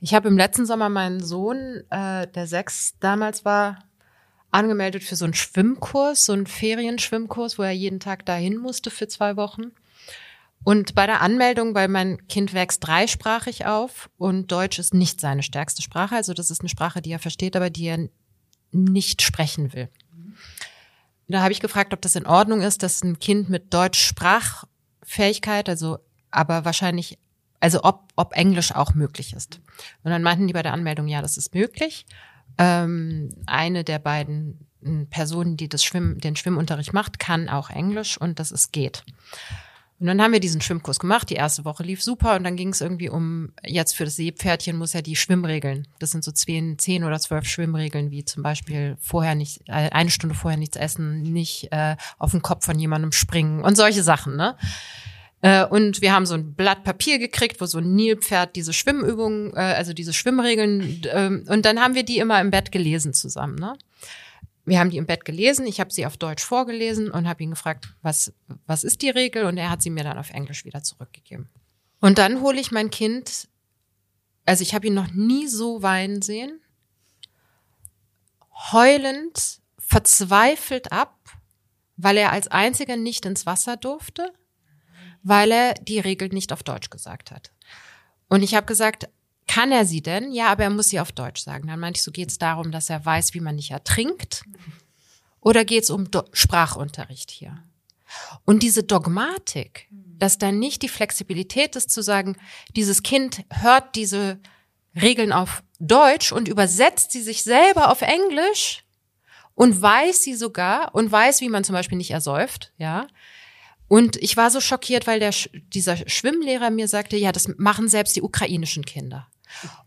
[0.00, 3.84] Ich habe im letzten Sommer meinen Sohn, äh, der sechs damals war,
[4.50, 9.06] angemeldet für so einen Schwimmkurs, so einen Ferienschwimmkurs, wo er jeden Tag dahin musste für
[9.06, 9.70] zwei Wochen.
[10.64, 15.42] Und bei der Anmeldung, weil mein Kind wächst dreisprachig auf und Deutsch ist nicht seine
[15.42, 18.08] stärkste Sprache, also das ist eine Sprache, die er versteht, aber die er
[18.72, 19.90] nicht sprechen will.
[21.28, 25.98] Da habe ich gefragt, ob das in Ordnung ist, dass ein Kind mit Deutsch-Sprachfähigkeit, also
[26.30, 27.18] aber wahrscheinlich,
[27.60, 29.60] also ob, ob Englisch auch möglich ist.
[30.02, 32.04] Und dann meinten die bei der Anmeldung, ja, das ist möglich.
[32.58, 34.66] Ähm, eine der beiden
[35.10, 39.02] Personen, die das Schwimmen, den Schwimmunterricht macht, kann auch Englisch und das ist geht.
[40.04, 41.30] Und dann haben wir diesen Schwimmkurs gemacht.
[41.30, 44.76] Die erste Woche lief super und dann ging es irgendwie um, jetzt für das Seepferdchen
[44.76, 45.88] muss ja die Schwimmregeln.
[45.98, 50.10] Das sind so zehn, zehn oder zwölf Schwimmregeln, wie zum Beispiel vorher nicht, äh, eine
[50.10, 54.36] Stunde vorher nichts essen, nicht äh, auf den Kopf von jemandem springen und solche Sachen,
[54.36, 54.58] ne?
[55.40, 59.54] Äh, und wir haben so ein Blatt Papier gekriegt, wo so ein Nilpferd diese Schwimmübungen,
[59.54, 63.54] äh, also diese Schwimmregeln, äh, und dann haben wir die immer im Bett gelesen zusammen,
[63.54, 63.72] ne?
[64.64, 67.50] Wir haben die im Bett gelesen, ich habe sie auf Deutsch vorgelesen und habe ihn
[67.50, 68.32] gefragt, was,
[68.66, 69.44] was ist die Regel?
[69.44, 71.50] Und er hat sie mir dann auf Englisch wieder zurückgegeben.
[72.00, 73.48] Und dann hole ich mein Kind,
[74.46, 76.60] also ich habe ihn noch nie so weinen sehen,
[78.72, 81.18] heulend, verzweifelt ab,
[81.96, 84.32] weil er als einziger nicht ins Wasser durfte,
[85.22, 87.52] weil er die Regel nicht auf Deutsch gesagt hat.
[88.28, 89.08] Und ich habe gesagt,
[89.54, 90.32] kann er sie denn?
[90.32, 91.68] Ja, aber er muss sie auf Deutsch sagen.
[91.68, 94.42] Dann meinte ich, so geht es darum, dass er weiß, wie man nicht ertrinkt.
[95.40, 97.62] Oder geht es um Do Sprachunterricht hier?
[98.44, 102.36] Und diese Dogmatik, dass da nicht die Flexibilität ist zu sagen,
[102.74, 104.40] dieses Kind hört diese
[105.00, 108.84] Regeln auf Deutsch und übersetzt sie sich selber auf Englisch
[109.54, 113.06] und weiß sie sogar und weiß, wie man zum Beispiel nicht ersäuft, ja.
[113.86, 118.16] Und ich war so schockiert, weil der, dieser Schwimmlehrer mir sagte, ja, das machen selbst
[118.16, 119.28] die ukrainischen Kinder.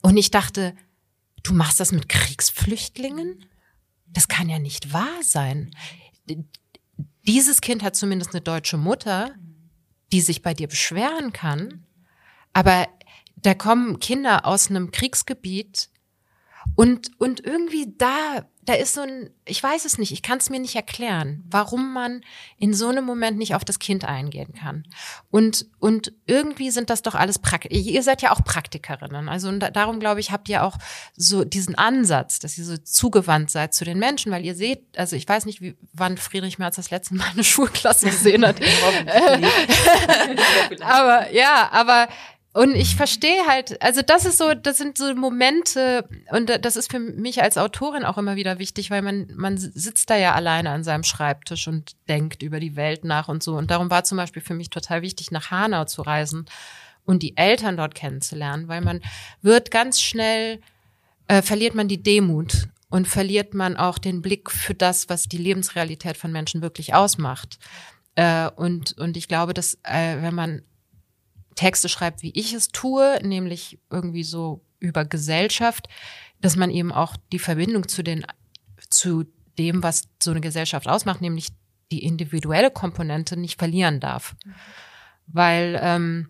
[0.02, 0.76] Und ich dachte,
[1.44, 3.46] du machst das mit Kriegsflüchtlingen?
[4.08, 5.76] Das kann ja nicht wahr sein.
[7.28, 9.36] Dieses Kind hat zumindest eine deutsche Mutter,
[10.12, 11.86] die sich bei dir beschweren kann,
[12.54, 12.88] aber
[13.36, 15.90] da kommen Kinder aus einem Kriegsgebiet
[16.76, 20.50] und, und irgendwie da, da ist so ein, ich weiß es nicht, ich kann es
[20.50, 22.22] mir nicht erklären, warum man
[22.58, 24.84] in so einem Moment nicht auf das Kind eingehen kann.
[25.32, 27.74] Und, und irgendwie sind das doch alles Praktiker.
[27.74, 29.30] Ihr seid ja auch Praktikerinnen.
[29.30, 30.78] Also und darum glaube ich, habt ihr auch
[31.16, 35.16] so diesen Ansatz, dass ihr so zugewandt seid zu den Menschen, weil ihr seht, also
[35.16, 38.58] ich weiß nicht, wie, wann Friedrich Merz das letzte Mal eine Schulklasse gesehen hat.
[40.82, 42.10] aber ja, aber
[42.58, 46.90] und ich verstehe halt, also das ist so, das sind so Momente und das ist
[46.90, 50.72] für mich als Autorin auch immer wieder wichtig, weil man, man sitzt da ja alleine
[50.72, 53.56] an seinem Schreibtisch und denkt über die Welt nach und so.
[53.56, 56.46] Und darum war zum Beispiel für mich total wichtig, nach Hanau zu reisen
[57.06, 59.02] und die Eltern dort kennenzulernen, weil man
[59.44, 60.60] wird ganz schnell,
[61.28, 65.38] äh, verliert man die Demut und verliert man auch den Blick für das, was die
[65.38, 67.60] Lebensrealität von Menschen wirklich ausmacht.
[68.16, 70.64] Äh, und, und ich glaube, dass äh, wenn man
[71.58, 75.90] Texte schreibt, wie ich es tue, nämlich irgendwie so über Gesellschaft,
[76.40, 78.26] dass man eben auch die Verbindung zu den,
[78.90, 79.26] zu
[79.58, 81.50] dem, was so eine Gesellschaft ausmacht, nämlich
[81.92, 84.36] die individuelle Komponente nicht verlieren darf.
[85.26, 86.30] Weil ähm,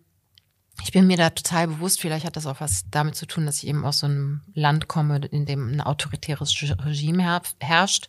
[0.83, 3.61] ich bin mir da total bewusst, vielleicht hat das auch was damit zu tun, dass
[3.61, 8.07] ich eben aus so einem Land komme, in dem ein autoritäres Regime herrscht.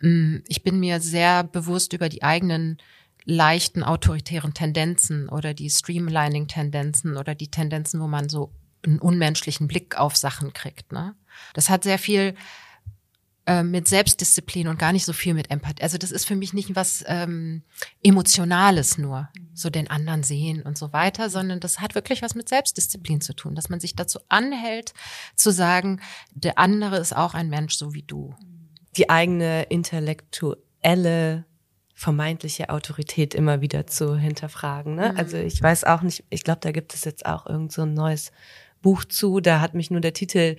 [0.00, 2.78] Mm, ich bin mir sehr bewusst über die eigenen
[3.24, 8.52] leichten autoritären Tendenzen oder die Streamlining-Tendenzen oder die Tendenzen, wo man so
[8.84, 10.92] einen unmenschlichen Blick auf Sachen kriegt.
[10.92, 11.14] Ne?
[11.54, 12.34] Das hat sehr viel
[13.46, 15.82] äh, mit Selbstdisziplin und gar nicht so viel mit Empathie.
[15.82, 17.62] Also das ist für mich nicht was ähm,
[18.02, 22.48] Emotionales nur, so den anderen sehen und so weiter, sondern das hat wirklich was mit
[22.48, 24.94] Selbstdisziplin zu tun, dass man sich dazu anhält,
[25.34, 26.00] zu sagen,
[26.32, 28.34] der andere ist auch ein Mensch, so wie du.
[28.96, 31.44] Die eigene intellektuelle
[31.94, 34.96] vermeintliche Autorität immer wieder zu hinterfragen.
[34.96, 35.12] Ne?
[35.12, 35.18] Mhm.
[35.18, 37.94] Also ich weiß auch nicht, ich glaube, da gibt es jetzt auch irgend so ein
[37.94, 38.32] neues
[38.82, 40.56] Buch zu, da hat mich nur der Titel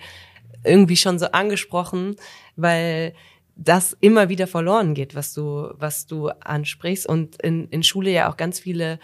[0.63, 2.15] irgendwie schon so angesprochen,
[2.55, 3.13] weil
[3.55, 8.29] das immer wieder verloren geht, was du, was du ansprichst und in, in Schule ja
[8.29, 8.99] auch ganz viele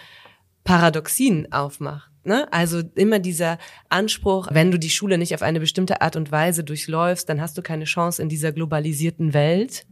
[0.63, 2.11] Paradoxien aufmacht.
[2.23, 2.51] Ne?
[2.51, 3.57] Also immer dieser
[3.89, 7.57] Anspruch, wenn du die Schule nicht auf eine bestimmte Art und Weise durchläufst, dann hast
[7.57, 9.85] du keine Chance in dieser globalisierten Welt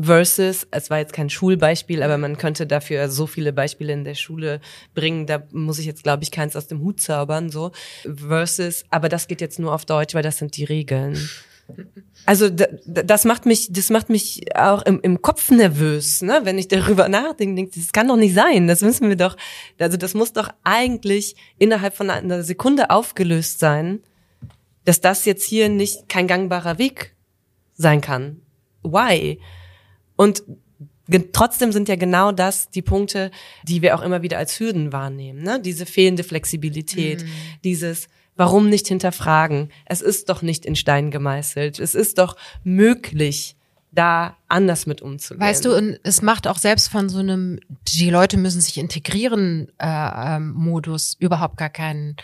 [0.00, 4.14] versus, es war jetzt kein Schulbeispiel, aber man könnte dafür so viele Beispiele in der
[4.14, 4.60] Schule
[4.94, 9.08] bringen, da muss ich jetzt, glaube ich, keins aus dem Hut zaubern, so, versus, aber
[9.08, 11.18] das geht jetzt nur auf Deutsch, weil das sind die Regeln.
[12.24, 16.40] Also das macht mich, das macht mich auch im, im Kopf nervös, ne?
[16.44, 17.56] wenn ich darüber nachdenke.
[17.56, 18.66] Denk, das kann doch nicht sein.
[18.68, 19.36] Das müssen wir doch.
[19.78, 24.00] Also das muss doch eigentlich innerhalb von einer Sekunde aufgelöst sein,
[24.84, 27.14] dass das jetzt hier nicht kein gangbarer Weg
[27.74, 28.40] sein kann.
[28.82, 29.38] Why?
[30.18, 30.42] Und
[31.32, 33.30] trotzdem sind ja genau das die Punkte,
[33.62, 35.42] die wir auch immer wieder als Hürden wahrnehmen.
[35.42, 35.60] Ne?
[35.60, 37.28] Diese fehlende Flexibilität, mhm.
[37.64, 39.72] dieses Warum nicht hinterfragen?
[39.84, 41.80] Es ist doch nicht in Stein gemeißelt.
[41.80, 43.56] Es ist doch möglich,
[43.90, 45.44] da anders mit umzugehen.
[45.44, 49.72] Weißt du, und es macht auch selbst von so einem, die Leute müssen sich integrieren
[49.78, 52.16] äh, ähm, Modus überhaupt gar keinen,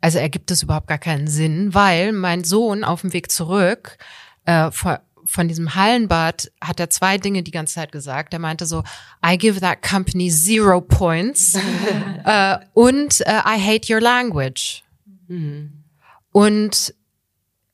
[0.00, 3.98] also ergibt es überhaupt gar keinen Sinn, weil mein Sohn auf dem Weg zurück
[4.46, 8.32] äh, vor, von diesem Hallenbad hat er zwei Dinge die ganze Zeit gesagt.
[8.32, 8.82] Er meinte so,
[9.24, 14.82] I give that company zero points uh, und uh, I hate your language.
[15.28, 15.84] Mhm.
[16.30, 16.94] Und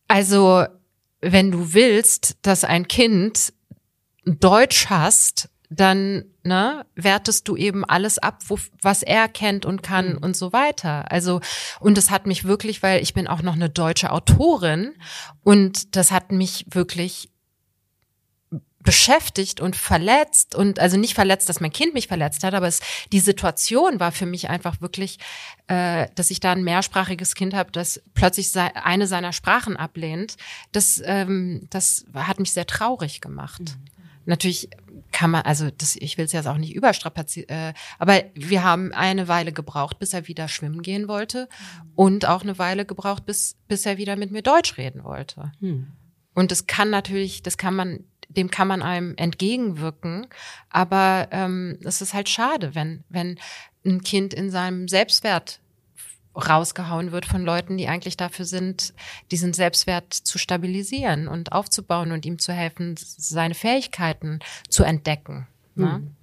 [0.09, 0.67] also,
[1.21, 3.53] wenn du willst, dass ein Kind
[4.25, 10.15] Deutsch hasst, dann ne, wertest du eben alles ab, wo, was er kennt und kann
[10.15, 10.19] mhm.
[10.19, 11.11] und so weiter.
[11.11, 11.41] Also
[11.79, 14.95] und das hat mich wirklich, weil ich bin auch noch eine deutsche Autorin
[15.43, 17.30] und das hat mich wirklich
[18.83, 22.81] beschäftigt und verletzt und also nicht verletzt, dass mein Kind mich verletzt hat, aber es,
[23.13, 25.19] die Situation war für mich einfach wirklich,
[25.67, 30.37] äh, dass ich da ein mehrsprachiges Kind habe, das plötzlich eine seiner Sprachen ablehnt.
[30.73, 33.61] Das, ähm, das hat mich sehr traurig gemacht.
[33.61, 34.01] Mhm.
[34.25, 34.71] Natürlich
[35.13, 38.93] kann man, also das, ich will es jetzt auch nicht überstrapazieren, äh, aber wir haben
[38.93, 41.91] eine Weile gebraucht, bis er wieder schwimmen gehen wollte mhm.
[41.97, 45.53] und auch eine Weile gebraucht, bis, bis er wieder mit mir Deutsch reden wollte.
[45.61, 45.89] Mhm.
[46.35, 48.05] Und das kann natürlich, das kann man
[48.37, 50.27] dem kann man einem entgegenwirken.
[50.71, 53.39] Aber ähm, es ist halt schade, wenn, wenn
[53.85, 55.61] ein Kind in seinem Selbstwert
[56.35, 58.95] rausgehauen wird von Leuten, die eigentlich dafür sind,
[59.31, 64.39] diesen Selbstwert zu stabilisieren und aufzubauen und ihm zu helfen, seine Fähigkeiten
[64.69, 65.49] zu entdecken.
[65.75, 65.95] Ne?
[65.95, 66.17] Hm.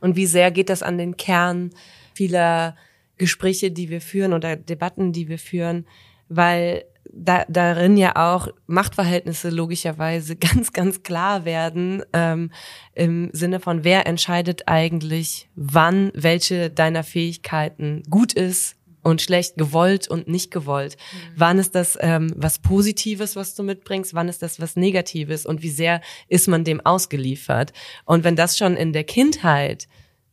[0.00, 1.70] Und wie sehr geht das an den Kern
[2.14, 2.74] vieler
[3.18, 5.86] Gespräche, die wir führen oder Debatten, die wir führen,
[6.30, 12.50] weil da, darin ja auch Machtverhältnisse logischerweise ganz, ganz klar werden ähm,
[12.94, 20.08] im Sinne von, wer entscheidet eigentlich, wann welche deiner Fähigkeiten gut ist und schlecht, gewollt
[20.08, 20.96] und nicht gewollt.
[20.96, 21.16] Mhm.
[21.36, 24.14] Wann ist das ähm, was Positives, was du mitbringst?
[24.14, 25.46] Wann ist das was Negatives?
[25.46, 27.72] Und wie sehr ist man dem ausgeliefert?
[28.04, 29.88] Und wenn das schon in der Kindheit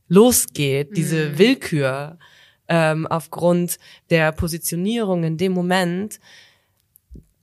[0.10, 1.38] losgeht, diese mhm.
[1.38, 2.20] Willkür
[2.68, 3.78] ähm, aufgrund
[4.10, 6.20] der Positionierung in dem Moment,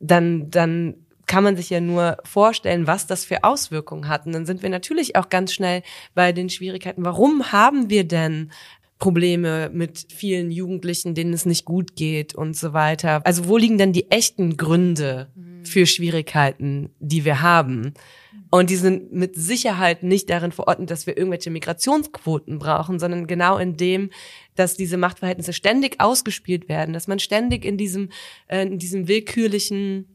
[0.00, 0.94] dann, dann
[1.26, 4.26] kann man sich ja nur vorstellen, was das für Auswirkungen hat.
[4.26, 5.82] Und dann sind wir natürlich auch ganz schnell
[6.14, 7.04] bei den Schwierigkeiten.
[7.04, 8.50] Warum haben wir denn
[8.98, 13.22] Probleme mit vielen Jugendlichen, denen es nicht gut geht und so weiter?
[13.24, 15.64] Also wo liegen denn die echten Gründe mhm.
[15.64, 17.94] für Schwierigkeiten, die wir haben?
[18.54, 23.58] Und die sind mit Sicherheit nicht darin verordnet, dass wir irgendwelche Migrationsquoten brauchen, sondern genau
[23.58, 24.10] in dem,
[24.54, 28.10] dass diese Machtverhältnisse ständig ausgespielt werden, dass man ständig in diesem,
[28.46, 30.06] äh, in diesem willkürlichen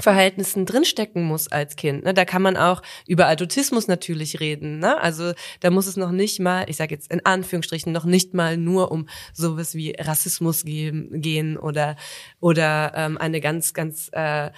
[0.00, 2.02] Verhältnissen drinstecken muss als Kind.
[2.02, 2.14] Ne?
[2.14, 4.80] Da kann man auch über Adultismus natürlich reden.
[4.80, 5.00] Ne?
[5.00, 8.56] Also da muss es noch nicht mal, ich sage jetzt in Anführungsstrichen, noch nicht mal
[8.56, 11.94] nur um sowas wie Rassismus gehen, oder
[12.40, 14.50] oder ähm, eine ganz ganz äh,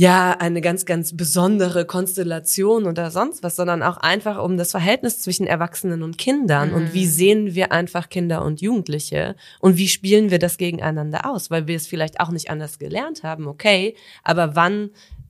[0.00, 5.20] ja, eine ganz, ganz besondere Konstellation oder sonst was, sondern auch einfach um das Verhältnis
[5.20, 6.74] zwischen Erwachsenen und Kindern mhm.
[6.74, 7.10] und wie mhm.
[7.10, 11.76] sehen wir einfach Kinder und Jugendliche und wie spielen wir das gegeneinander aus, weil wir
[11.76, 13.94] es vielleicht auch nicht anders gelernt haben, okay,
[14.24, 14.88] aber wann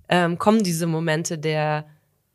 [0.09, 1.87] ähm, kommen diese Momente der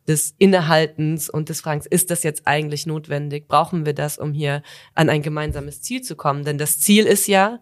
[0.06, 3.48] des Innehaltens und des Fragens, ist das jetzt eigentlich notwendig?
[3.48, 4.62] Brauchen wir das, um hier
[4.94, 6.44] an ein gemeinsames Ziel zu kommen?
[6.44, 7.60] Denn das Ziel ist ja,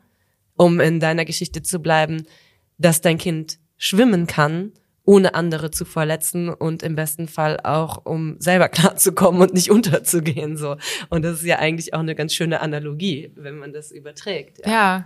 [0.58, 2.24] um in deiner Geschichte zu bleiben,
[2.80, 4.72] dass dein Kind schwimmen kann,
[5.06, 10.58] ohne andere zu verletzen und im besten Fall auch, um selber klarzukommen und nicht unterzugehen,
[10.58, 10.78] so.
[11.10, 14.66] Und das ist ja eigentlich auch eine ganz schöne Analogie, wenn man das überträgt.
[14.66, 15.04] Ja, ja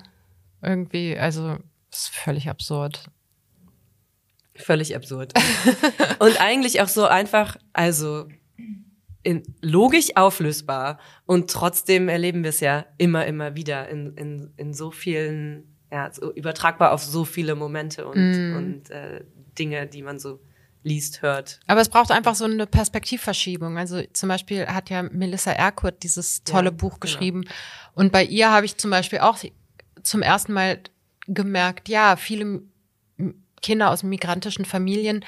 [0.61, 1.57] irgendwie, also,
[1.91, 3.09] ist völlig absurd.
[4.55, 5.34] Völlig absurd.
[6.20, 8.28] und eigentlich auch so einfach, also,
[9.24, 10.99] in, logisch auflösbar.
[11.26, 16.11] Und trotzdem erleben wir es ja immer, immer wieder in, in, in so vielen ja,
[16.11, 18.57] so übertragbar auf so viele Momente und, mm.
[18.57, 19.23] und äh,
[19.57, 20.39] Dinge, die man so
[20.83, 21.59] liest, hört.
[21.67, 23.77] Aber es braucht einfach so eine Perspektivverschiebung.
[23.77, 26.99] Also zum Beispiel hat ja Melissa Erkurt dieses tolle ja, Buch genau.
[26.99, 27.41] geschrieben.
[27.41, 27.53] Genau.
[27.93, 29.38] Und bei ihr habe ich zum Beispiel auch
[30.03, 30.79] zum ersten Mal
[31.27, 32.61] gemerkt, ja, viele
[33.61, 35.25] Kinder aus migrantischen Familien,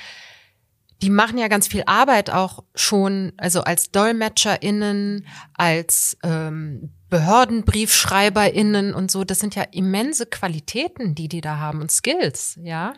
[1.01, 9.09] die machen ja ganz viel Arbeit auch schon, also als DolmetscherInnen, als ähm, BehördenbriefschreiberInnen und
[9.09, 12.93] so, das sind ja immense Qualitäten, die die da haben und Skills, ja,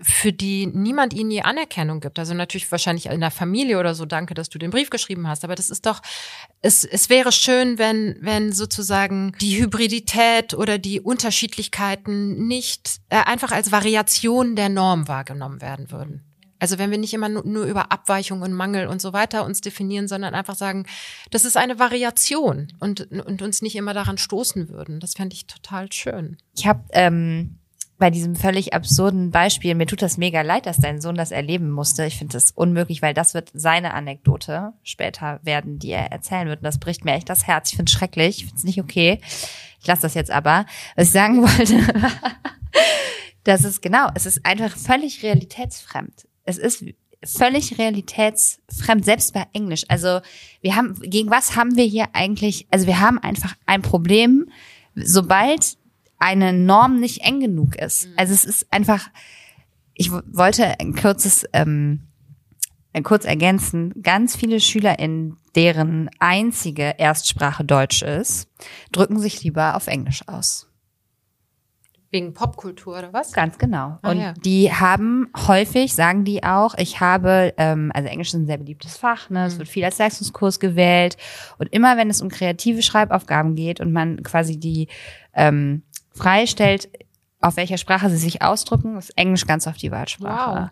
[0.00, 2.18] für die niemand ihnen je Anerkennung gibt.
[2.18, 5.44] Also natürlich wahrscheinlich in der Familie oder so, danke, dass du den Brief geschrieben hast,
[5.44, 6.00] aber das ist doch,
[6.62, 13.52] es, es wäre schön, wenn, wenn sozusagen die Hybridität oder die Unterschiedlichkeiten nicht äh, einfach
[13.52, 16.35] als Variation der Norm wahrgenommen werden würden.
[16.58, 20.08] Also wenn wir nicht immer nur, über Abweichung und Mangel und so weiter uns definieren,
[20.08, 20.86] sondern einfach sagen,
[21.30, 25.00] das ist eine Variation und, und uns nicht immer daran stoßen würden.
[25.00, 26.38] Das fände ich total schön.
[26.54, 27.58] Ich habe ähm,
[27.98, 31.70] bei diesem völlig absurden Beispiel, mir tut das mega leid, dass dein Sohn das erleben
[31.70, 32.04] musste.
[32.04, 36.60] Ich finde das unmöglich, weil das wird seine Anekdote später werden, die er erzählen wird.
[36.60, 37.70] Und das bricht mir echt das Herz.
[37.70, 39.20] Ich finde es schrecklich, ich finde es nicht okay.
[39.80, 40.66] Ich lasse das jetzt aber.
[40.94, 41.80] Was ich sagen wollte,
[43.44, 46.84] das ist genau, es ist einfach völlig realitätsfremd es ist
[47.22, 49.84] völlig realitätsfremd, selbst bei Englisch.
[49.88, 50.20] Also
[50.60, 54.50] wir haben, gegen was haben wir hier eigentlich, also wir haben einfach ein Problem,
[54.94, 55.76] sobald
[56.18, 58.06] eine Norm nicht eng genug ist.
[58.06, 58.12] Mhm.
[58.16, 59.08] Also es ist einfach,
[59.94, 62.08] ich wollte ein kurzes, ähm,
[63.02, 68.48] kurz ergänzen, ganz viele Schüler, in deren einzige Erstsprache Deutsch ist,
[68.92, 70.65] drücken sich lieber auf Englisch aus.
[72.16, 73.32] Wegen Popkultur oder was?
[73.32, 73.98] Ganz genau.
[74.00, 74.32] Ah, und ja.
[74.32, 78.96] die haben häufig, sagen die auch, ich habe, ähm, also Englisch ist ein sehr beliebtes
[78.96, 79.44] Fach, ne?
[79.44, 79.58] es mhm.
[79.58, 81.18] wird viel als Leistungskurs gewählt.
[81.58, 84.88] Und immer wenn es um kreative Schreibaufgaben geht und man quasi die
[85.34, 85.82] ähm,
[86.14, 86.88] freistellt,
[87.42, 90.62] auf welcher Sprache sie sich ausdrücken, ist Englisch ganz auf die Wahlsprache.
[90.62, 90.68] Wow.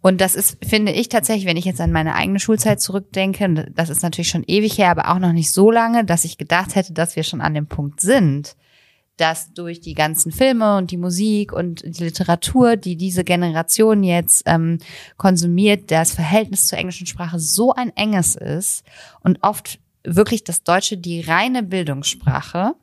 [0.00, 3.90] Und das ist, finde ich tatsächlich, wenn ich jetzt an meine eigene Schulzeit zurückdenke, das
[3.90, 6.92] ist natürlich schon ewig her, aber auch noch nicht so lange, dass ich gedacht hätte,
[6.92, 8.54] dass wir schon an dem Punkt sind,
[9.20, 14.42] dass durch die ganzen Filme und die Musik und die Literatur, die diese Generation jetzt
[14.46, 14.78] ähm,
[15.16, 18.84] konsumiert, das Verhältnis zur englischen Sprache so ein enges ist
[19.20, 22.74] und oft wirklich das Deutsche die reine Bildungssprache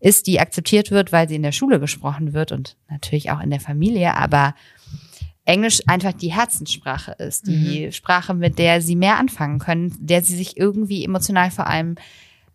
[0.00, 3.50] ist, die akzeptiert wird, weil sie in der Schule gesprochen wird und natürlich auch in
[3.50, 4.54] der Familie, aber
[5.44, 7.92] Englisch einfach die Herzenssprache ist, die mhm.
[7.92, 11.94] Sprache, mit der sie mehr anfangen können, der sie sich irgendwie emotional vor allem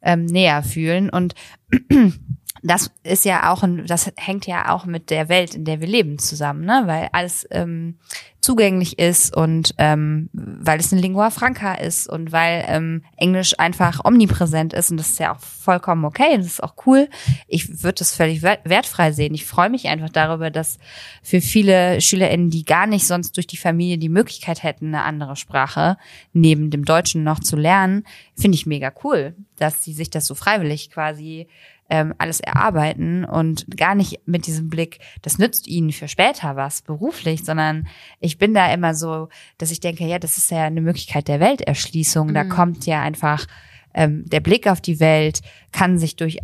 [0.02, 1.34] ähm, näher fühlen und
[2.64, 5.88] das ist ja auch, ein, das hängt ja auch mit der Welt, in der wir
[5.88, 6.84] leben, zusammen, ne?
[6.86, 7.97] Weil alles ähm,
[8.41, 14.03] zugänglich ist und ähm, weil es eine Lingua Franca ist und weil ähm, Englisch einfach
[14.03, 17.07] omnipräsent ist und das ist ja auch vollkommen okay, das ist auch cool.
[17.47, 19.36] Ich würde das völlig wertfrei sehen.
[19.36, 20.80] Ich freue mich einfach darüber, dass
[21.22, 25.36] für viele SchülerInnen, die gar nicht sonst durch die Familie die Möglichkeit hätten, eine andere
[25.36, 25.97] Sprache
[26.34, 28.03] neben dem Deutschen noch zu lernen,
[28.36, 31.47] finde ich mega cool, dass sie sich das so freiwillig quasi
[31.92, 36.82] ähm, alles erarbeiten und gar nicht mit diesem Blick, das nützt ihnen für später was
[36.82, 37.88] beruflich, sondern
[38.22, 39.28] ich bin da immer so,
[39.58, 42.30] dass ich denke, ja, das ist ja eine Möglichkeit der Welterschließung.
[42.30, 42.34] Mhm.
[42.34, 43.46] Da kommt ja einfach
[43.94, 45.42] ähm, der Blick auf die Welt
[45.74, 46.39] kann sich durch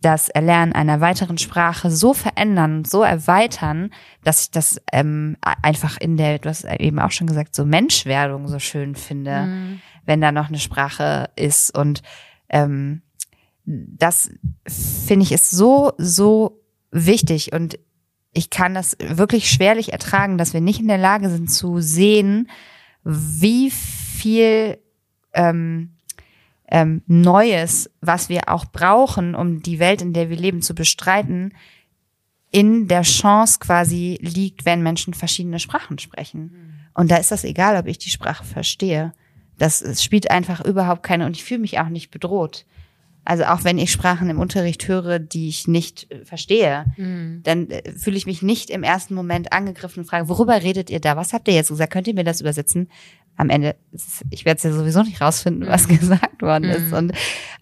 [0.00, 3.90] das Erlernen einer weiteren Sprache so verändern, so erweitern,
[4.24, 8.48] dass ich das ähm, einfach in der, du hast eben auch schon gesagt, so Menschwerdung
[8.48, 9.82] so schön finde, mhm.
[10.06, 12.02] wenn da noch eine Sprache ist und
[12.48, 13.02] ähm,
[13.64, 14.30] das
[14.66, 16.60] finde ich ist so, so
[16.90, 17.78] wichtig und
[18.32, 22.48] ich kann das wirklich schwerlich ertragen, dass wir nicht in der Lage sind zu sehen,
[23.04, 24.78] wie viel
[25.34, 25.92] ähm,
[26.68, 31.52] ähm, Neues, was wir auch brauchen, um die Welt, in der wir leben, zu bestreiten,
[32.50, 36.42] in der Chance quasi liegt, wenn Menschen verschiedene Sprachen sprechen.
[36.42, 36.72] Mhm.
[36.94, 39.12] Und da ist das egal, ob ich die Sprache verstehe.
[39.58, 42.64] Das, das spielt einfach überhaupt keine und ich fühle mich auch nicht bedroht.
[43.24, 47.40] Also auch wenn ich Sprachen im Unterricht höre, die ich nicht äh, verstehe, mhm.
[47.44, 51.00] dann äh, fühle ich mich nicht im ersten Moment angegriffen und frage, worüber redet ihr
[51.00, 51.16] da?
[51.16, 51.92] Was habt ihr jetzt gesagt?
[51.92, 52.88] Könnt ihr mir das übersetzen?
[53.36, 53.76] Am Ende,
[54.30, 55.98] ich werde es ja sowieso nicht rausfinden, was mhm.
[55.98, 56.88] gesagt worden ist.
[56.88, 56.94] Mhm.
[56.94, 57.12] Und,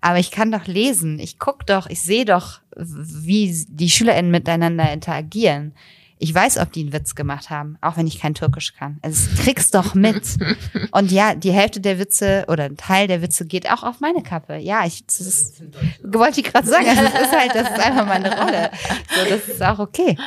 [0.00, 1.18] aber ich kann doch lesen.
[1.18, 5.74] Ich guck doch, ich sehe doch, wie die SchülerInnen miteinander interagieren.
[6.22, 8.98] Ich weiß, ob die einen Witz gemacht haben, auch wenn ich kein Türkisch kann.
[9.00, 10.36] Also kriegst doch mit.
[10.92, 14.22] Und ja, die Hälfte der Witze oder ein Teil der Witze geht auch auf meine
[14.22, 14.56] Kappe.
[14.56, 15.62] Ja, ich das ist,
[16.02, 16.84] wollte ich gerade sagen.
[16.84, 18.70] Das ist halt, das ist einfach meine Rolle.
[19.08, 20.18] So, das ist auch okay.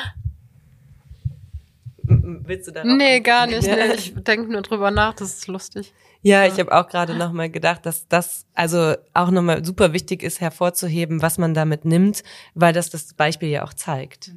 [2.01, 3.61] Willst du da Nee, gar nicht.
[3.61, 3.93] Nee.
[3.93, 5.93] Ich denke nur drüber nach, das ist lustig.
[6.23, 10.41] Ja, ich habe auch gerade nochmal gedacht, dass das also auch nochmal super wichtig ist
[10.41, 12.23] hervorzuheben, was man damit nimmt,
[12.55, 14.31] weil das das Beispiel ja auch zeigt.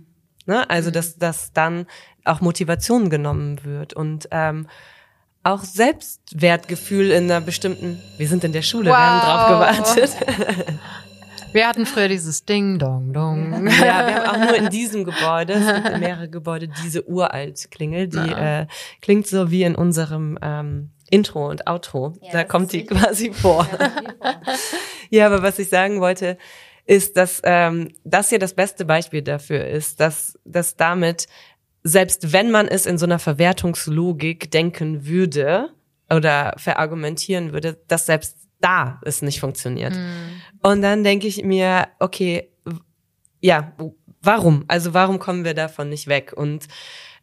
[0.47, 0.68] Ne?
[0.70, 0.94] Also, mhm.
[0.94, 1.86] dass, dass dann
[2.24, 4.66] auch Motivation genommen wird und ähm,
[5.42, 8.97] auch Selbstwertgefühl in einer bestimmten, wir sind in der Schule, wow.
[8.97, 10.16] wir haben drauf gewartet.
[11.53, 13.66] Wir hatten früher dieses Ding, Dong, Dong.
[13.66, 18.09] Ja, wir haben auch nur in diesem Gebäude, es gibt mehrere Gebäude, diese uralt Klingel,
[18.09, 18.66] die äh,
[19.01, 22.12] klingt so wie in unserem ähm, Intro und Outro.
[22.20, 23.66] Ja, da kommt die quasi vor.
[25.11, 26.36] ja, aber was ich sagen wollte,
[26.87, 31.26] ist, dass ähm, das hier das beste Beispiel dafür ist, dass, dass damit,
[31.82, 35.70] selbst wenn man es in so einer Verwertungslogik denken würde
[36.09, 39.95] oder verargumentieren würde, dass selbst da es nicht funktioniert.
[39.95, 40.41] Mhm.
[40.62, 42.51] Und dann denke ich mir, okay,
[43.41, 43.72] ja,
[44.22, 44.64] warum?
[44.68, 46.32] Also warum kommen wir davon nicht weg?
[46.34, 46.66] Und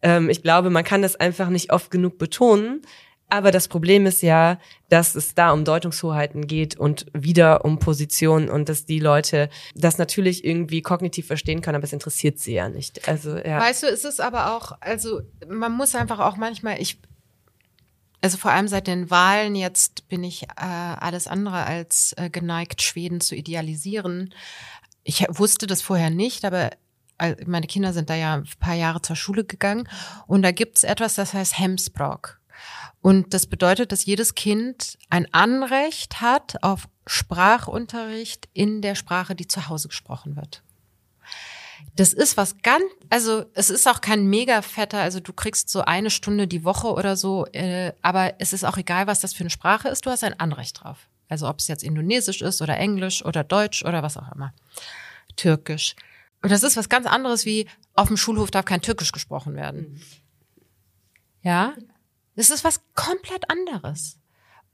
[0.02, 2.82] ähm, ich glaube, man kann das einfach nicht oft genug betonen,
[3.30, 4.60] aber das Problem ist ja,
[4.90, 9.98] dass es da um Deutungshoheiten geht und wieder um Positionen und dass die Leute das
[9.98, 13.08] natürlich irgendwie kognitiv verstehen können, aber es interessiert sie ja nicht.
[13.08, 13.60] Also ja.
[13.60, 17.02] Weißt du, es ist aber auch, also man muss einfach auch manchmal, ich,
[18.22, 22.84] also vor allem seit den Wahlen jetzt bin ich äh, alles andere als äh, geneigt,
[22.84, 24.34] Schweden zu idealisieren.
[25.04, 26.70] Ich wusste das vorher nicht, aber
[27.18, 29.90] äh, meine Kinder sind da ja ein paar Jahre zur Schule gegangen
[30.28, 32.40] und da gibt's etwas, das heißt Hemsbrock.
[33.04, 39.46] Und das bedeutet, dass jedes Kind ein Anrecht hat auf Sprachunterricht in der Sprache, die
[39.46, 40.64] zu Hause gesprochen wird.
[41.98, 45.82] Das ist was ganz, also es ist auch kein mega fetter, also du kriegst so
[45.82, 49.42] eine Stunde die Woche oder so, äh, aber es ist auch egal, was das für
[49.42, 51.10] eine Sprache ist, du hast ein Anrecht drauf.
[51.28, 54.54] Also ob es jetzt Indonesisch ist oder Englisch oder Deutsch oder was auch immer.
[55.36, 55.98] Türkisch.
[56.42, 60.02] Und das ist was ganz anderes wie auf dem Schulhof darf kein Türkisch gesprochen werden.
[61.42, 61.74] Ja,
[62.36, 64.20] das ist was komplett anderes.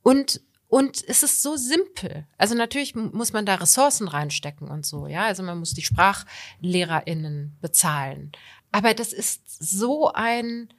[0.01, 2.28] Und und es ist so simpel.
[2.38, 5.24] Also natürlich muss man da Ressourcen reinstecken und so, ja.
[5.24, 8.32] Also man muss die SprachlehrerInnen bezahlen.
[8.72, 10.72] Aber das ist so ein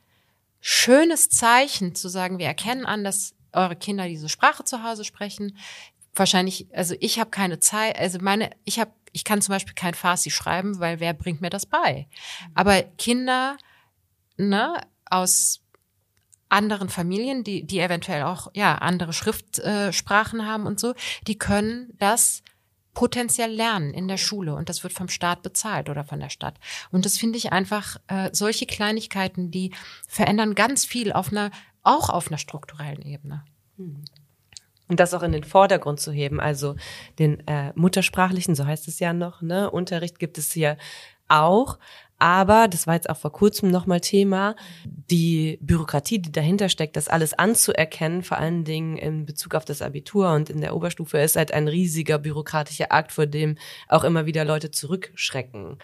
[0.60, 5.56] schönes Zeichen zu sagen, wir erkennen an, dass eure Kinder diese Sprache zu Hause sprechen.
[6.14, 9.94] Wahrscheinlich, also ich habe keine Zeit, also meine, ich habe, ich kann zum Beispiel kein
[9.94, 12.08] Farsi schreiben, weil wer bringt mir das bei?
[12.54, 13.56] Aber Kinder,
[14.36, 15.59] ne, aus
[16.50, 20.94] anderen Familien, die, die eventuell auch ja andere Schriftsprachen haben und so,
[21.26, 22.42] die können das
[22.92, 26.58] potenziell lernen in der Schule und das wird vom Staat bezahlt oder von der Stadt.
[26.90, 29.72] Und das finde ich einfach äh, solche Kleinigkeiten, die
[30.08, 31.50] verändern ganz viel auf einer
[31.82, 33.44] auch auf einer strukturellen Ebene.
[34.90, 36.40] und das auch in den Vordergrund zu heben.
[36.40, 36.74] Also
[37.18, 40.76] den äh, muttersprachlichen, so heißt es ja noch, ne, Unterricht gibt es hier
[41.28, 41.78] auch.
[42.20, 44.54] Aber, das war jetzt auch vor kurzem nochmal Thema,
[44.84, 49.80] die Bürokratie, die dahinter steckt, das alles anzuerkennen, vor allen Dingen in Bezug auf das
[49.80, 53.56] Abitur und in der Oberstufe, ist halt ein riesiger bürokratischer Akt, vor dem
[53.88, 55.78] auch immer wieder Leute zurückschrecken.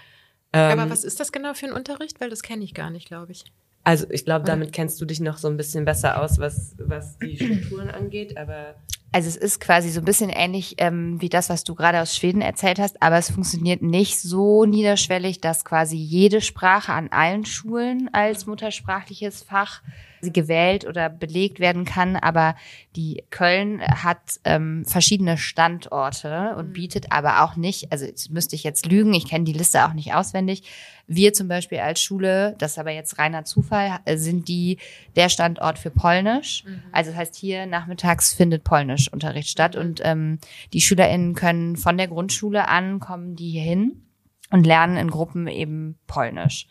[0.53, 2.21] Aber ähm, was ist das genau für ein Unterricht?
[2.21, 3.45] Weil das kenne ich gar nicht, glaube ich.
[3.87, 7.19] Also ich glaube, damit kennst du dich noch so ein bisschen besser aus, was, was
[7.19, 8.75] die Strukturen angeht, aber.
[9.13, 12.17] Also es ist quasi so ein bisschen ähnlich ähm, wie das, was du gerade aus
[12.17, 17.47] Schweden erzählt hast, aber es funktioniert nicht so niederschwellig, dass quasi jede Sprache an allen
[17.47, 19.83] Schulen als muttersprachliches Fach
[20.21, 22.17] gewählt oder belegt werden kann.
[22.17, 22.57] Aber
[22.97, 26.73] die Köln hat ähm, verschiedene Standorte und mhm.
[26.73, 29.93] bietet aber auch nicht, also jetzt müsste ich jetzt lügen, ich kenne die Liste auch
[29.93, 30.65] nicht auswendig.
[31.07, 34.79] Wir zum Beispiel als Schule, das ist aber jetzt reiner Zufall, äh, sind die
[35.15, 36.65] der Standort für Polnisch.
[36.65, 36.83] Mhm.
[36.93, 39.81] Also das heißt, hier nachmittags findet Polnischunterricht statt mhm.
[39.81, 40.39] und ähm,
[40.73, 44.03] die SchülerInnen können von der Grundschule an kommen die hier hin
[44.51, 46.67] und lernen in Gruppen eben Polnisch.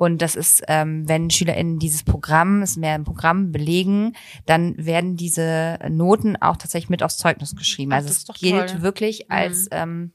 [0.00, 4.14] Und das ist, ähm, wenn SchülerInnen dieses Programm, ist mehr ein Programm belegen,
[4.46, 7.92] dann werden diese Noten auch tatsächlich mit aufs Zeugnis geschrieben.
[7.92, 8.82] Also es gilt toll.
[8.82, 9.34] wirklich mhm.
[9.34, 10.12] als, ähm,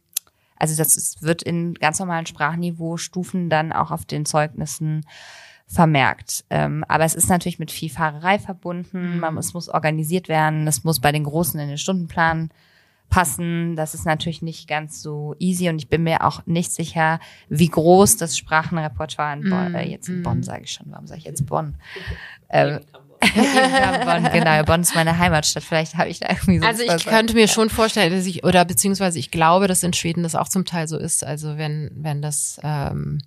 [0.58, 5.06] also das ist, wird in ganz normalen Sprachniveau-Stufen dann auch auf den Zeugnissen
[5.68, 6.46] vermerkt.
[6.50, 9.16] Ähm, aber es ist natürlich mit viel Fahrerei verbunden.
[9.16, 9.20] Mhm.
[9.20, 10.68] Man, es muss organisiert werden.
[10.68, 12.50] Es muss bei den Großen in den Stundenplan
[13.10, 13.76] passen.
[13.76, 17.70] Das ist natürlich nicht ganz so easy und ich bin mir auch nicht sicher, wie
[17.70, 20.24] groß das Sprachenrepertoire in Bonn, mm, äh, jetzt in.
[20.24, 21.76] Bonn sage ich schon, warum sage ich jetzt Bonn?
[22.48, 22.80] Ähm,
[23.22, 25.64] Bonn, genau, Bonn ist meine Heimatstadt.
[25.64, 26.66] Vielleicht habe ich da irgendwie so.
[26.66, 30.24] Also ich könnte mir schon vorstellen, dass ich oder beziehungsweise ich glaube, dass in Schweden
[30.24, 31.24] das auch zum Teil so ist.
[31.24, 33.20] Also wenn wenn das ähm,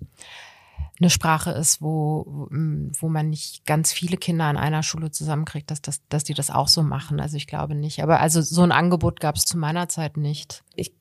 [1.01, 5.80] eine Sprache ist, wo, wo man nicht ganz viele Kinder an einer Schule zusammenkriegt, dass,
[5.80, 7.20] das, dass die das auch so machen.
[7.20, 8.03] Also ich glaube nicht.
[8.03, 10.64] Aber also so ein Angebot gab es zu meiner Zeit nicht.
[10.74, 10.93] Ich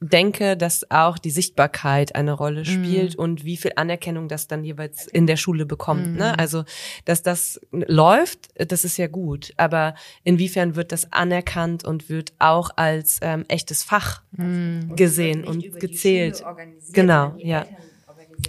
[0.00, 2.64] denke, dass auch die Sichtbarkeit eine Rolle mhm.
[2.64, 3.20] spielt mm.
[3.20, 6.08] und wie viel Anerkennung das dann jeweils in der Schule bekommt.
[6.08, 6.16] Mm.
[6.16, 6.32] Ne?
[6.32, 6.40] Mhm.
[6.40, 6.64] Also,
[7.06, 9.54] dass das läuft, das ist ja gut.
[9.56, 14.94] Aber inwiefern wird das anerkannt und wird auch als ähm, echtes Fach mm.
[14.96, 16.44] gesehen und gezählt?
[16.92, 17.66] Genau, ja.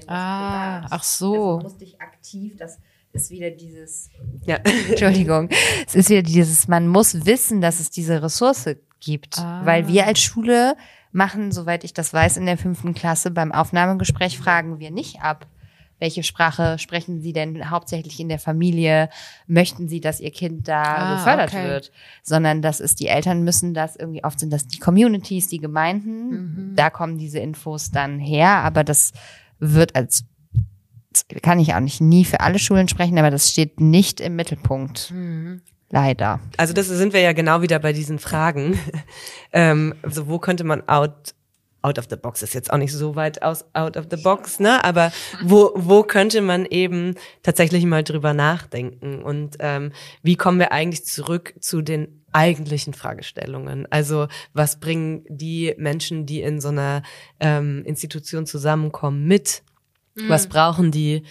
[0.08, 1.34] Ah, ach so.
[1.34, 2.78] Also musste ich aktiv, das
[3.14, 4.10] ist wieder dieses,
[4.46, 4.58] ja.
[4.90, 5.50] Entschuldigung,
[5.88, 9.62] es ist wieder dieses, man muss wissen, dass es diese Ressource gibt, ah.
[9.64, 10.76] weil wir als Schule
[11.12, 15.48] machen, soweit ich das weiß, in der fünften Klasse beim Aufnahmegespräch fragen wir nicht ab.
[16.00, 19.10] Welche Sprache sprechen Sie denn hauptsächlich in der Familie?
[19.48, 21.68] Möchten Sie, dass Ihr Kind da ah, gefördert okay.
[21.68, 21.92] wird?
[22.22, 26.30] Sondern das ist, die Eltern müssen das irgendwie, oft sind das die Communities, die Gemeinden,
[26.30, 26.76] mhm.
[26.76, 29.14] da kommen diese Infos dann her, aber das
[29.60, 30.26] wird als
[31.42, 35.12] kann ich auch nicht nie für alle Schulen sprechen, aber das steht nicht im Mittelpunkt.
[35.12, 35.62] Mhm.
[35.90, 36.40] Leider.
[36.58, 38.78] Also das sind wir ja genau wieder bei diesen Fragen.
[39.54, 41.34] ähm, also wo könnte man out
[41.84, 44.60] out of the box ist jetzt auch nicht so weit aus out of the box,
[44.60, 44.84] ne?
[44.84, 45.14] Aber
[45.44, 51.06] wo wo könnte man eben tatsächlich mal drüber nachdenken und ähm, wie kommen wir eigentlich
[51.06, 53.88] zurück zu den eigentlichen Fragestellungen.
[53.90, 57.02] Also was bringen die Menschen, die in so einer
[57.40, 59.64] ähm, Institution zusammenkommen, mit?
[60.16, 60.30] Mhm.
[60.30, 61.24] Was brauchen die?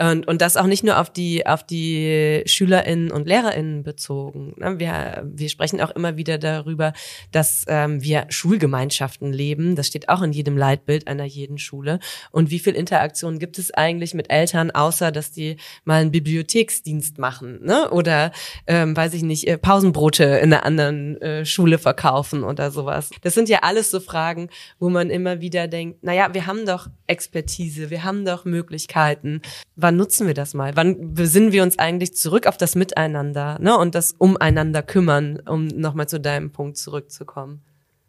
[0.00, 4.54] Und, und das auch nicht nur auf die, auf die SchülerInnen und LehrerInnen bezogen.
[4.56, 4.78] Ne?
[4.78, 6.94] Wir, wir sprechen auch immer wieder darüber,
[7.30, 9.76] dass ähm, wir Schulgemeinschaften leben.
[9.76, 11.98] Das steht auch in jedem Leitbild einer jeden Schule.
[12.30, 17.18] Und wie viel Interaktion gibt es eigentlich mit Eltern, außer dass die mal einen Bibliotheksdienst
[17.18, 17.90] machen, ne?
[17.90, 18.32] Oder
[18.66, 23.10] ähm, weiß ich nicht, äh, Pausenbrote in einer anderen äh, Schule verkaufen oder sowas.
[23.20, 26.88] Das sind ja alles so Fragen, wo man immer wieder denkt, naja, wir haben doch
[27.06, 29.42] Expertise, wir haben doch Möglichkeiten
[29.82, 30.76] wann nutzen wir das mal?
[30.76, 33.76] Wann besinnen wir uns eigentlich zurück auf das Miteinander ne?
[33.76, 37.62] und das Umeinander kümmern, um nochmal zu deinem Punkt zurückzukommen?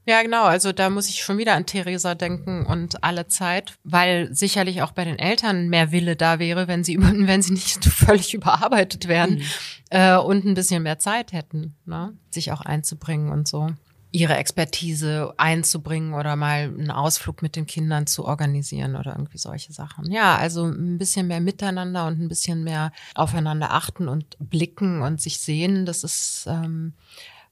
[0.06, 0.44] Ja, genau.
[0.44, 4.92] Also da muss ich schon wieder an Theresa denken und alle Zeit, weil sicherlich auch
[4.92, 9.36] bei den Eltern mehr Wille da wäre, wenn sie, wenn sie nicht völlig überarbeitet werden
[9.36, 9.44] mhm.
[9.90, 12.18] äh, und ein bisschen mehr Zeit hätten, ne?
[12.30, 13.70] sich auch einzubringen und so
[14.14, 19.74] ihre Expertise einzubringen oder mal einen Ausflug mit den Kindern zu organisieren oder irgendwie solche
[19.74, 20.10] Sachen.
[20.12, 25.20] Ja, also ein bisschen mehr miteinander und ein bisschen mehr aufeinander achten und blicken und
[25.20, 26.94] sich sehen, das ist ähm,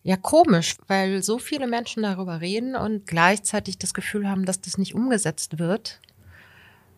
[0.03, 4.78] ja komisch, weil so viele Menschen darüber reden und gleichzeitig das Gefühl haben, dass das
[4.78, 5.99] nicht umgesetzt wird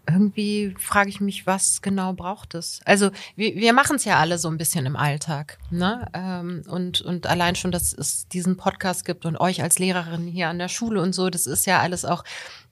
[0.07, 2.81] irgendwie frage ich mich, was genau braucht es?
[2.85, 6.07] Also wir, wir machen es ja alle so ein bisschen im Alltag, ne?
[6.13, 10.49] Ähm, und und allein schon, dass es diesen Podcast gibt und euch als Lehrerin hier
[10.49, 12.23] an der Schule und so, das ist ja alles auch.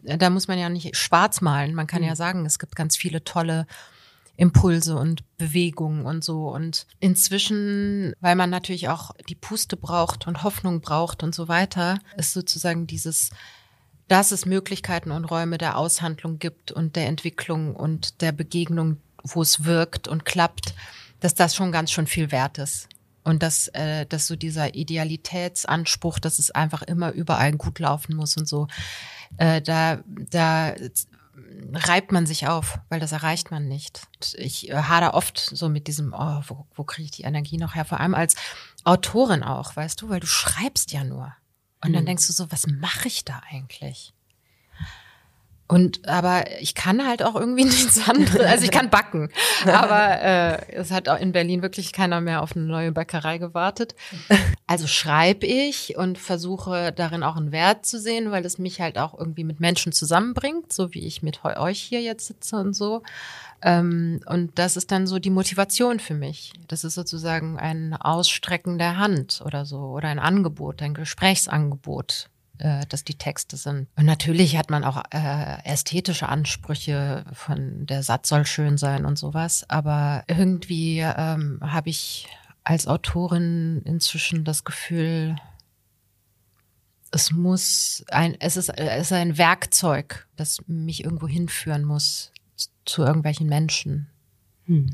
[0.04, 1.76] Da muss man ja nicht schwarz malen.
[1.76, 2.08] Man kann mhm.
[2.08, 3.68] ja sagen, es gibt ganz viele tolle
[4.36, 6.50] Impulse und Bewegungen und so.
[6.50, 12.00] Und inzwischen, weil man natürlich auch die Puste braucht und Hoffnung braucht und so weiter,
[12.18, 13.30] ist sozusagen dieses,
[14.12, 19.41] dass es Möglichkeiten und Räume der Aushandlung gibt und der Entwicklung und der Begegnung, wo
[19.41, 20.74] es wirkt und klappt,
[21.22, 22.89] dass das schon ganz schön viel wert ist.
[23.24, 28.36] Und dass, äh, dass so dieser Idealitätsanspruch, dass es einfach immer überall gut laufen muss
[28.36, 28.68] und so,
[29.38, 29.99] äh, da,
[30.30, 30.76] da
[31.72, 34.07] reibt man sich auf, weil das erreicht man nicht.
[34.34, 37.76] Ich äh, hader oft so mit diesem, oh, wo, wo kriege ich die Energie noch
[37.76, 37.86] her?
[37.86, 38.36] Vor allem als
[38.84, 41.34] Autorin auch, weißt du, weil du schreibst ja nur.
[41.84, 42.08] Und dann mhm.
[42.08, 44.14] denkst du so, was mache ich da eigentlich?
[45.72, 48.46] Und aber ich kann halt auch irgendwie nichts anderes.
[48.46, 49.30] Also ich kann backen.
[49.66, 53.96] Aber äh, es hat auch in Berlin wirklich keiner mehr auf eine neue Bäckerei gewartet.
[54.68, 58.98] Also schreibe ich und versuche darin auch einen Wert zu sehen, weil es mich halt
[58.98, 63.02] auch irgendwie mit Menschen zusammenbringt, so wie ich mit euch hier jetzt sitze und so.
[63.62, 66.53] Ähm, und das ist dann so die Motivation für mich.
[66.68, 72.30] Das ist sozusagen ein Ausstrecken der Hand oder so oder ein Angebot, ein Gesprächsangebot
[72.62, 73.88] äh, dass die Texte sind.
[73.95, 79.18] Und natürlich hat man auch äh, ästhetische Ansprüche von der Satz soll schön sein und
[79.18, 79.66] sowas.
[79.68, 82.28] Aber irgendwie ähm, habe ich
[82.64, 85.36] als Autorin inzwischen das Gefühl,
[87.09, 92.32] es muss ein, es ist, es ist ein Werkzeug, das mich irgendwo hinführen muss
[92.86, 94.10] zu irgendwelchen Menschen.
[94.66, 94.90] Hm.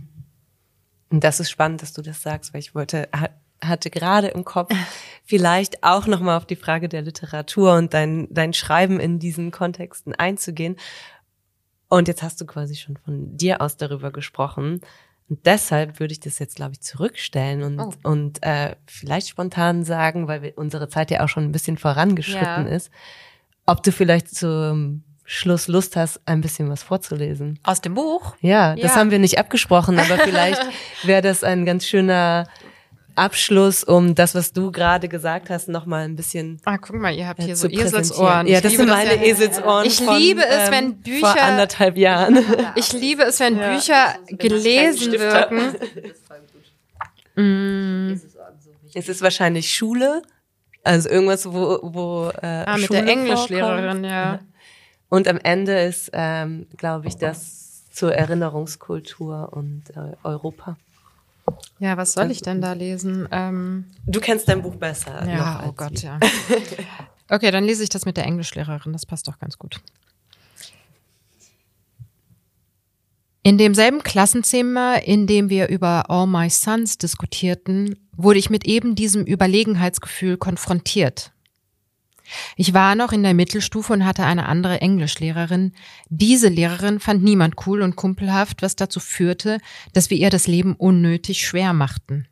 [1.09, 3.07] Und das ist spannend, dass du das sagst, weil ich wollte
[3.61, 4.71] hatte gerade im Kopf,
[5.25, 10.13] vielleicht auch nochmal auf die Frage der Literatur und dein, dein Schreiben in diesen Kontexten
[10.15, 10.75] einzugehen.
[11.89, 14.81] Und jetzt hast du quasi schon von dir aus darüber gesprochen.
[15.29, 18.09] Und deshalb würde ich das jetzt, glaube ich, zurückstellen und, oh.
[18.09, 22.67] und äh, vielleicht spontan sagen, weil wir, unsere Zeit ja auch schon ein bisschen vorangeschritten
[22.67, 22.75] ja.
[22.75, 22.91] ist,
[23.65, 27.59] ob du vielleicht zum Schluss Lust hast, ein bisschen was vorzulesen.
[27.63, 28.37] Aus dem Buch?
[28.39, 28.95] Ja, das ja.
[28.95, 30.61] haben wir nicht abgesprochen, aber vielleicht
[31.03, 32.47] wäre das ein ganz schöner
[33.15, 36.61] Abschluss, um das, was du gerade gesagt hast, noch mal ein bisschen.
[36.63, 38.47] Ah, guck mal, ihr habt hier so Eselsohren.
[38.47, 39.85] Ja, das sind meine ja, Eselsohren.
[39.85, 42.37] Ich von, liebe es, wenn ähm, Bücher vor anderthalb Jahren.
[42.75, 45.75] Ich liebe es, wenn ja, Bücher gelesen wirken.
[47.39, 48.19] Mm.
[48.95, 50.23] Es ist wahrscheinlich Schule,
[50.83, 54.39] also irgendwas, wo wo äh, ah, mit Schule der Englischlehrerin, ja.
[55.09, 60.77] Und am Ende ist, ähm, glaube ich, das zur Erinnerungskultur und äh, Europa.
[61.79, 63.27] Ja, was soll ich denn da lesen?
[63.31, 65.25] Ähm, du kennst dein Buch besser.
[65.27, 66.19] Ja, oh Gott, ja.
[67.29, 68.93] Okay, dann lese ich das mit der Englischlehrerin.
[68.93, 69.81] Das passt doch ganz gut.
[73.43, 78.95] In demselben Klassenzimmer, in dem wir über All My Sons diskutierten, wurde ich mit eben
[78.95, 81.31] diesem Überlegenheitsgefühl konfrontiert.
[82.55, 85.73] Ich war noch in der Mittelstufe und hatte eine andere Englischlehrerin.
[86.09, 89.59] Diese Lehrerin fand niemand cool und kumpelhaft, was dazu führte,
[89.93, 92.27] dass wir ihr das Leben unnötig schwer machten.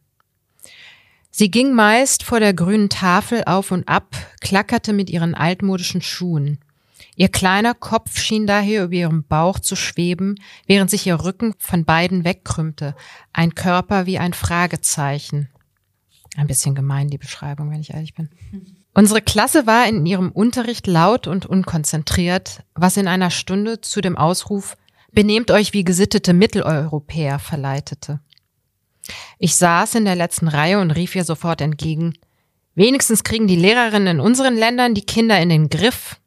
[1.32, 6.60] Sie ging meist vor der grünen Tafel auf und ab, klackerte mit ihren altmodischen Schuhen.
[7.18, 10.36] Ihr kleiner Kopf schien daher über ihrem Bauch zu schweben,
[10.66, 12.96] während sich ihr Rücken von beiden wegkrümmte,
[13.34, 15.50] ein Körper wie ein Fragezeichen.
[16.38, 18.30] Ein bisschen gemein, die Beschreibung, wenn ich ehrlich bin.
[18.96, 24.18] Unsere Klasse war in ihrem Unterricht laut und unkonzentriert, was in einer Stunde zu dem
[24.18, 24.76] Ausruf
[25.12, 28.20] Benehmt euch wie gesittete Mitteleuropäer verleitete.
[29.40, 32.16] Ich saß in der letzten Reihe und rief ihr sofort entgegen
[32.76, 36.20] Wenigstens kriegen die Lehrerinnen in unseren Ländern die Kinder in den Griff.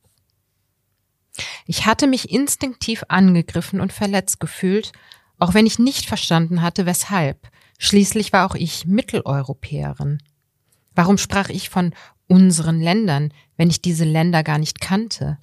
[1.66, 4.93] Ich hatte mich instinktiv angegriffen und verletzt gefühlt,
[5.39, 7.49] auch wenn ich nicht verstanden hatte, weshalb.
[7.79, 10.23] Schließlich war auch ich Mitteleuropäerin.
[10.95, 11.93] Warum sprach ich von
[12.29, 15.39] unseren Ländern, wenn ich diese Länder gar nicht kannte?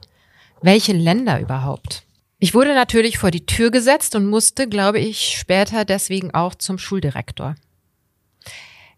[0.61, 2.05] Welche Länder überhaupt?
[2.39, 6.77] Ich wurde natürlich vor die Tür gesetzt und musste, glaube ich, später deswegen auch zum
[6.77, 7.55] Schuldirektor.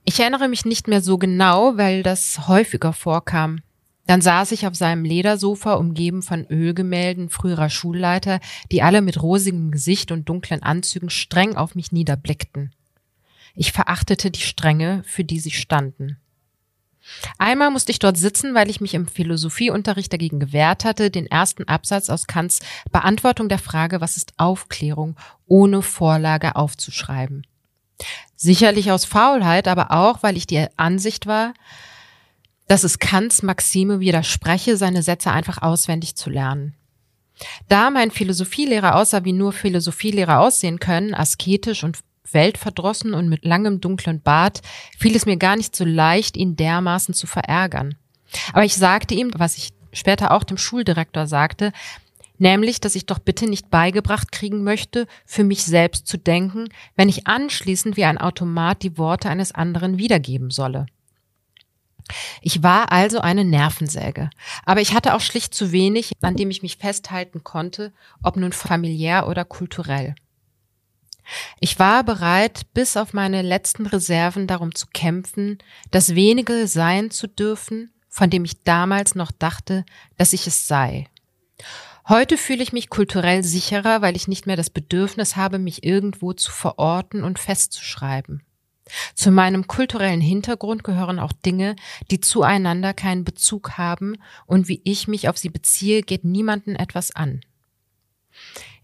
[0.04, 3.60] Ich erinnere mich nicht mehr so genau, weil das häufiger vorkam.
[4.06, 8.40] Dann saß ich auf seinem Ledersofa, umgeben von Ölgemälden früherer Schulleiter,
[8.72, 12.74] die alle mit rosigem Gesicht und dunklen Anzügen streng auf mich niederblickten.
[13.54, 16.18] Ich verachtete die Strenge, für die sie standen.
[17.38, 21.68] Einmal musste ich dort sitzen, weil ich mich im Philosophieunterricht dagegen gewehrt hatte, den ersten
[21.68, 22.60] Absatz aus Kants
[22.92, 27.46] Beantwortung der Frage, was ist Aufklärung, ohne Vorlage aufzuschreiben.
[28.36, 31.54] Sicherlich aus Faulheit, aber auch, weil ich die Ansicht war,
[32.68, 36.76] dass es Kants Maxime widerspreche, seine Sätze einfach auswendig zu lernen.
[37.70, 42.00] Da mein Philosophielehrer aussah, wie nur Philosophielehrer aussehen können, asketisch und
[42.32, 44.62] weltverdrossen und mit langem dunklen Bart,
[44.98, 47.96] fiel es mir gar nicht so leicht, ihn dermaßen zu verärgern.
[48.54, 51.72] Aber ich sagte ihm, was ich später auch dem Schuldirektor sagte,
[52.38, 57.10] nämlich, dass ich doch bitte nicht beigebracht kriegen möchte, für mich selbst zu denken, wenn
[57.10, 60.86] ich anschließend wie ein Automat die Worte eines anderen wiedergeben solle.
[62.42, 64.30] Ich war also eine Nervensäge,
[64.66, 67.92] aber ich hatte auch schlicht zu wenig, an dem ich mich festhalten konnte,
[68.24, 70.16] ob nun familiär oder kulturell.
[71.60, 75.58] Ich war bereit, bis auf meine letzten Reserven darum zu kämpfen,
[75.92, 79.86] das wenige sein zu dürfen, von dem ich damals noch dachte,
[80.18, 81.08] dass ich es sei.
[82.08, 86.32] Heute fühle ich mich kulturell sicherer, weil ich nicht mehr das Bedürfnis habe, mich irgendwo
[86.32, 88.44] zu verorten und festzuschreiben.
[89.14, 91.76] Zu meinem kulturellen Hintergrund gehören auch Dinge,
[92.10, 94.16] die zueinander keinen Bezug haben,
[94.46, 97.42] und wie ich mich auf sie beziehe, geht niemanden etwas an.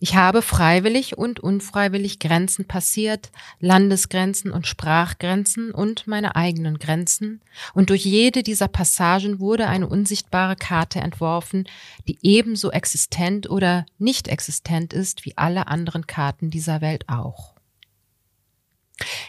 [0.04, 3.32] Ich habe freiwillig und unfreiwillig Grenzen passiert,
[3.62, 7.40] Landesgrenzen und Sprachgrenzen und meine eigenen Grenzen,
[7.74, 11.70] und durch jede dieser Passagen wurde eine unsichtbare Karte entworfen,
[12.06, 17.54] die ebenso existent oder nicht existent ist wie alle anderen Karten dieser Welt auch.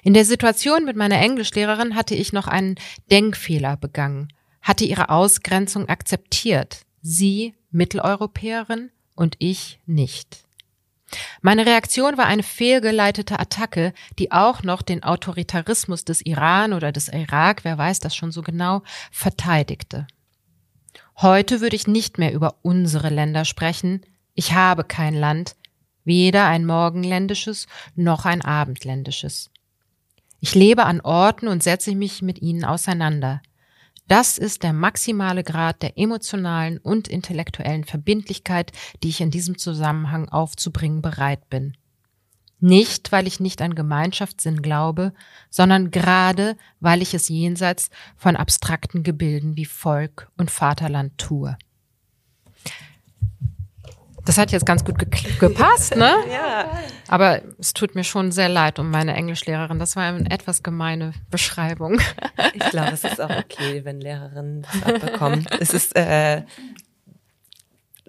[0.02, 2.74] In der Situation mit meiner Englischlehrerin hatte ich noch einen
[3.12, 10.44] Denkfehler begangen, hatte ihre Ausgrenzung akzeptiert, sie Mitteleuropäerin und ich nicht.
[11.42, 17.08] Meine Reaktion war eine fehlgeleitete Attacke, die auch noch den Autoritarismus des Iran oder des
[17.08, 20.06] Irak, wer weiß das schon so genau, verteidigte.
[21.16, 24.04] Heute würde ich nicht mehr über unsere Länder sprechen.
[24.34, 25.56] Ich habe kein Land,
[26.04, 29.50] weder ein morgenländisches noch ein abendländisches.
[30.40, 33.40] Ich lebe an Orten und setze mich mit ihnen auseinander.
[34.06, 40.28] Das ist der maximale Grad der emotionalen und intellektuellen Verbindlichkeit, die ich in diesem Zusammenhang
[40.28, 41.76] aufzubringen bereit bin.
[42.60, 45.12] Nicht, weil ich nicht an Gemeinschaftssinn glaube,
[45.50, 51.56] sondern gerade, weil ich es jenseits von abstrakten Gebilden wie Volk und Vaterland tue.
[54.24, 55.08] Das hat jetzt ganz gut ge
[55.38, 56.12] gepasst, ne?
[56.32, 56.70] Ja.
[57.08, 59.78] Aber es tut mir schon sehr leid um meine Englischlehrerin.
[59.78, 62.00] Das war eine etwas gemeine Beschreibung.
[62.54, 65.46] Ich glaube, es ist auch okay, wenn Lehrerinnen das abbekommen.
[65.60, 66.42] Es ist, äh,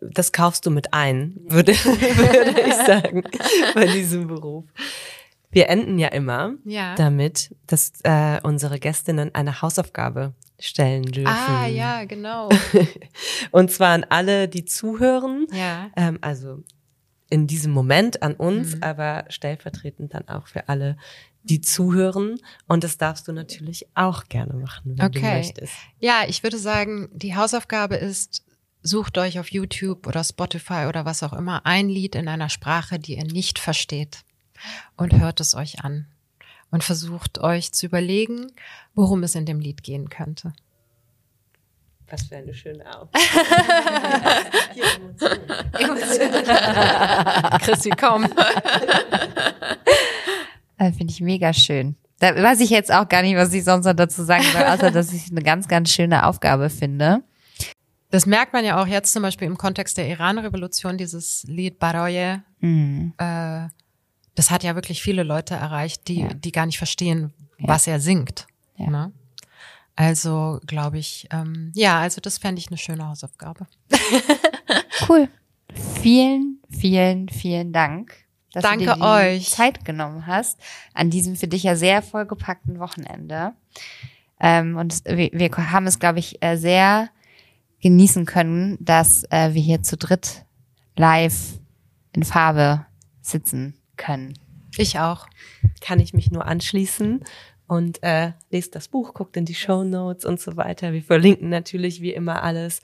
[0.01, 3.24] das kaufst du mit ein, würde, würde ich sagen,
[3.74, 4.63] bei diesem Beruf.
[5.51, 6.95] Wir enden ja immer Ja.
[6.95, 11.28] damit, dass äh, unsere Gästinnen eine Hausaufgabe stellen dürfen.
[11.28, 12.49] Ah, ja, genau.
[13.51, 15.47] Und zwar an alle, die zuhören.
[15.51, 15.89] Ja.
[15.95, 16.64] Ähm, also
[17.30, 18.84] in diesem Moment an uns, Mhm.
[18.84, 20.97] aber stellvertretend dann auch für alle,
[21.43, 22.39] die zuhören.
[22.68, 25.38] Und das darfst du natürlich auch gerne machen, wenn du Okay.
[25.38, 25.74] möchtest.
[25.99, 28.43] Ja, ich würde sagen, die Hausaufgabe ist,
[28.82, 32.99] sucht euch auf YouTube oder Spotify oder was auch immer ein Lied in einer Sprache,
[32.99, 34.20] die ihr nicht versteht
[34.95, 36.08] und hört es euch an
[36.76, 38.51] und versucht euch zu überlegen,
[38.95, 40.51] worum es in dem Lied gehen könnte.
[42.09, 43.17] Was für eine schöne Aufgabe.
[47.63, 48.28] Chrissy, komm.
[50.78, 51.95] Äh, Finde ich mega schön.
[52.19, 54.91] Da weiß ich jetzt auch gar nicht, was ich sonst noch dazu sagen soll, außer
[54.91, 57.23] dass ich eine ganz, ganz schöne Aufgabe finde.
[58.11, 62.41] Das merkt man ja auch jetzt zum Beispiel im Kontext der Iran-Revolution, dieses Lied Baroye.
[62.59, 63.13] Mhm.
[63.17, 63.69] Äh,
[64.36, 66.33] das hat ja wirklich viele Leute erreicht, die, Ja.
[66.33, 67.67] die gar nicht verstehen, Ja.
[67.69, 68.47] was er singt.
[68.77, 68.89] Ja.
[68.89, 69.11] Ne?
[69.95, 73.65] Also glaube ich, ähm, ja, also das fände ich eine schöne Hausaufgabe.
[75.07, 75.27] Cool.
[76.01, 78.15] Vielen, vielen, vielen Dank,
[78.53, 79.49] dass Danke du dir die euch.
[79.51, 80.59] Zeit genommen hast
[80.93, 83.53] an diesem für dich ja sehr vollgepackten Wochenende.
[84.39, 87.09] Ähm, und wir, wir haben es, glaube ich, äh, sehr
[87.81, 90.45] genießen können, dass äh, wir hier zu dritt
[90.95, 91.59] live
[92.13, 92.86] in Farbe
[93.21, 94.33] sitzen können.
[94.77, 95.27] Ich auch.
[95.81, 97.23] Kann ich mich nur anschließen.
[97.67, 100.93] Und äh, lest das Buch, guckt in die Show Notes und so weiter.
[100.93, 102.81] Wir verlinken natürlich wie immer alles.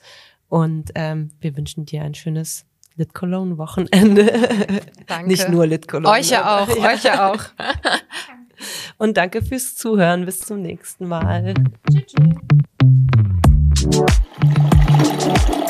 [0.48, 4.26] Und ähm, wir wünschen dir ein schönes Lit Cologne Wochenende.
[5.06, 5.28] Danke.
[5.28, 6.18] Nicht nur Lit Cologne.
[6.18, 7.42] Euch ja auch, euch ja auch.
[8.98, 10.24] Und danke fürs Zuhören.
[10.24, 11.54] Bis zum nächsten Mal.
[11.90, 12.04] Tschüss.
[15.18, 15.61] tschüss.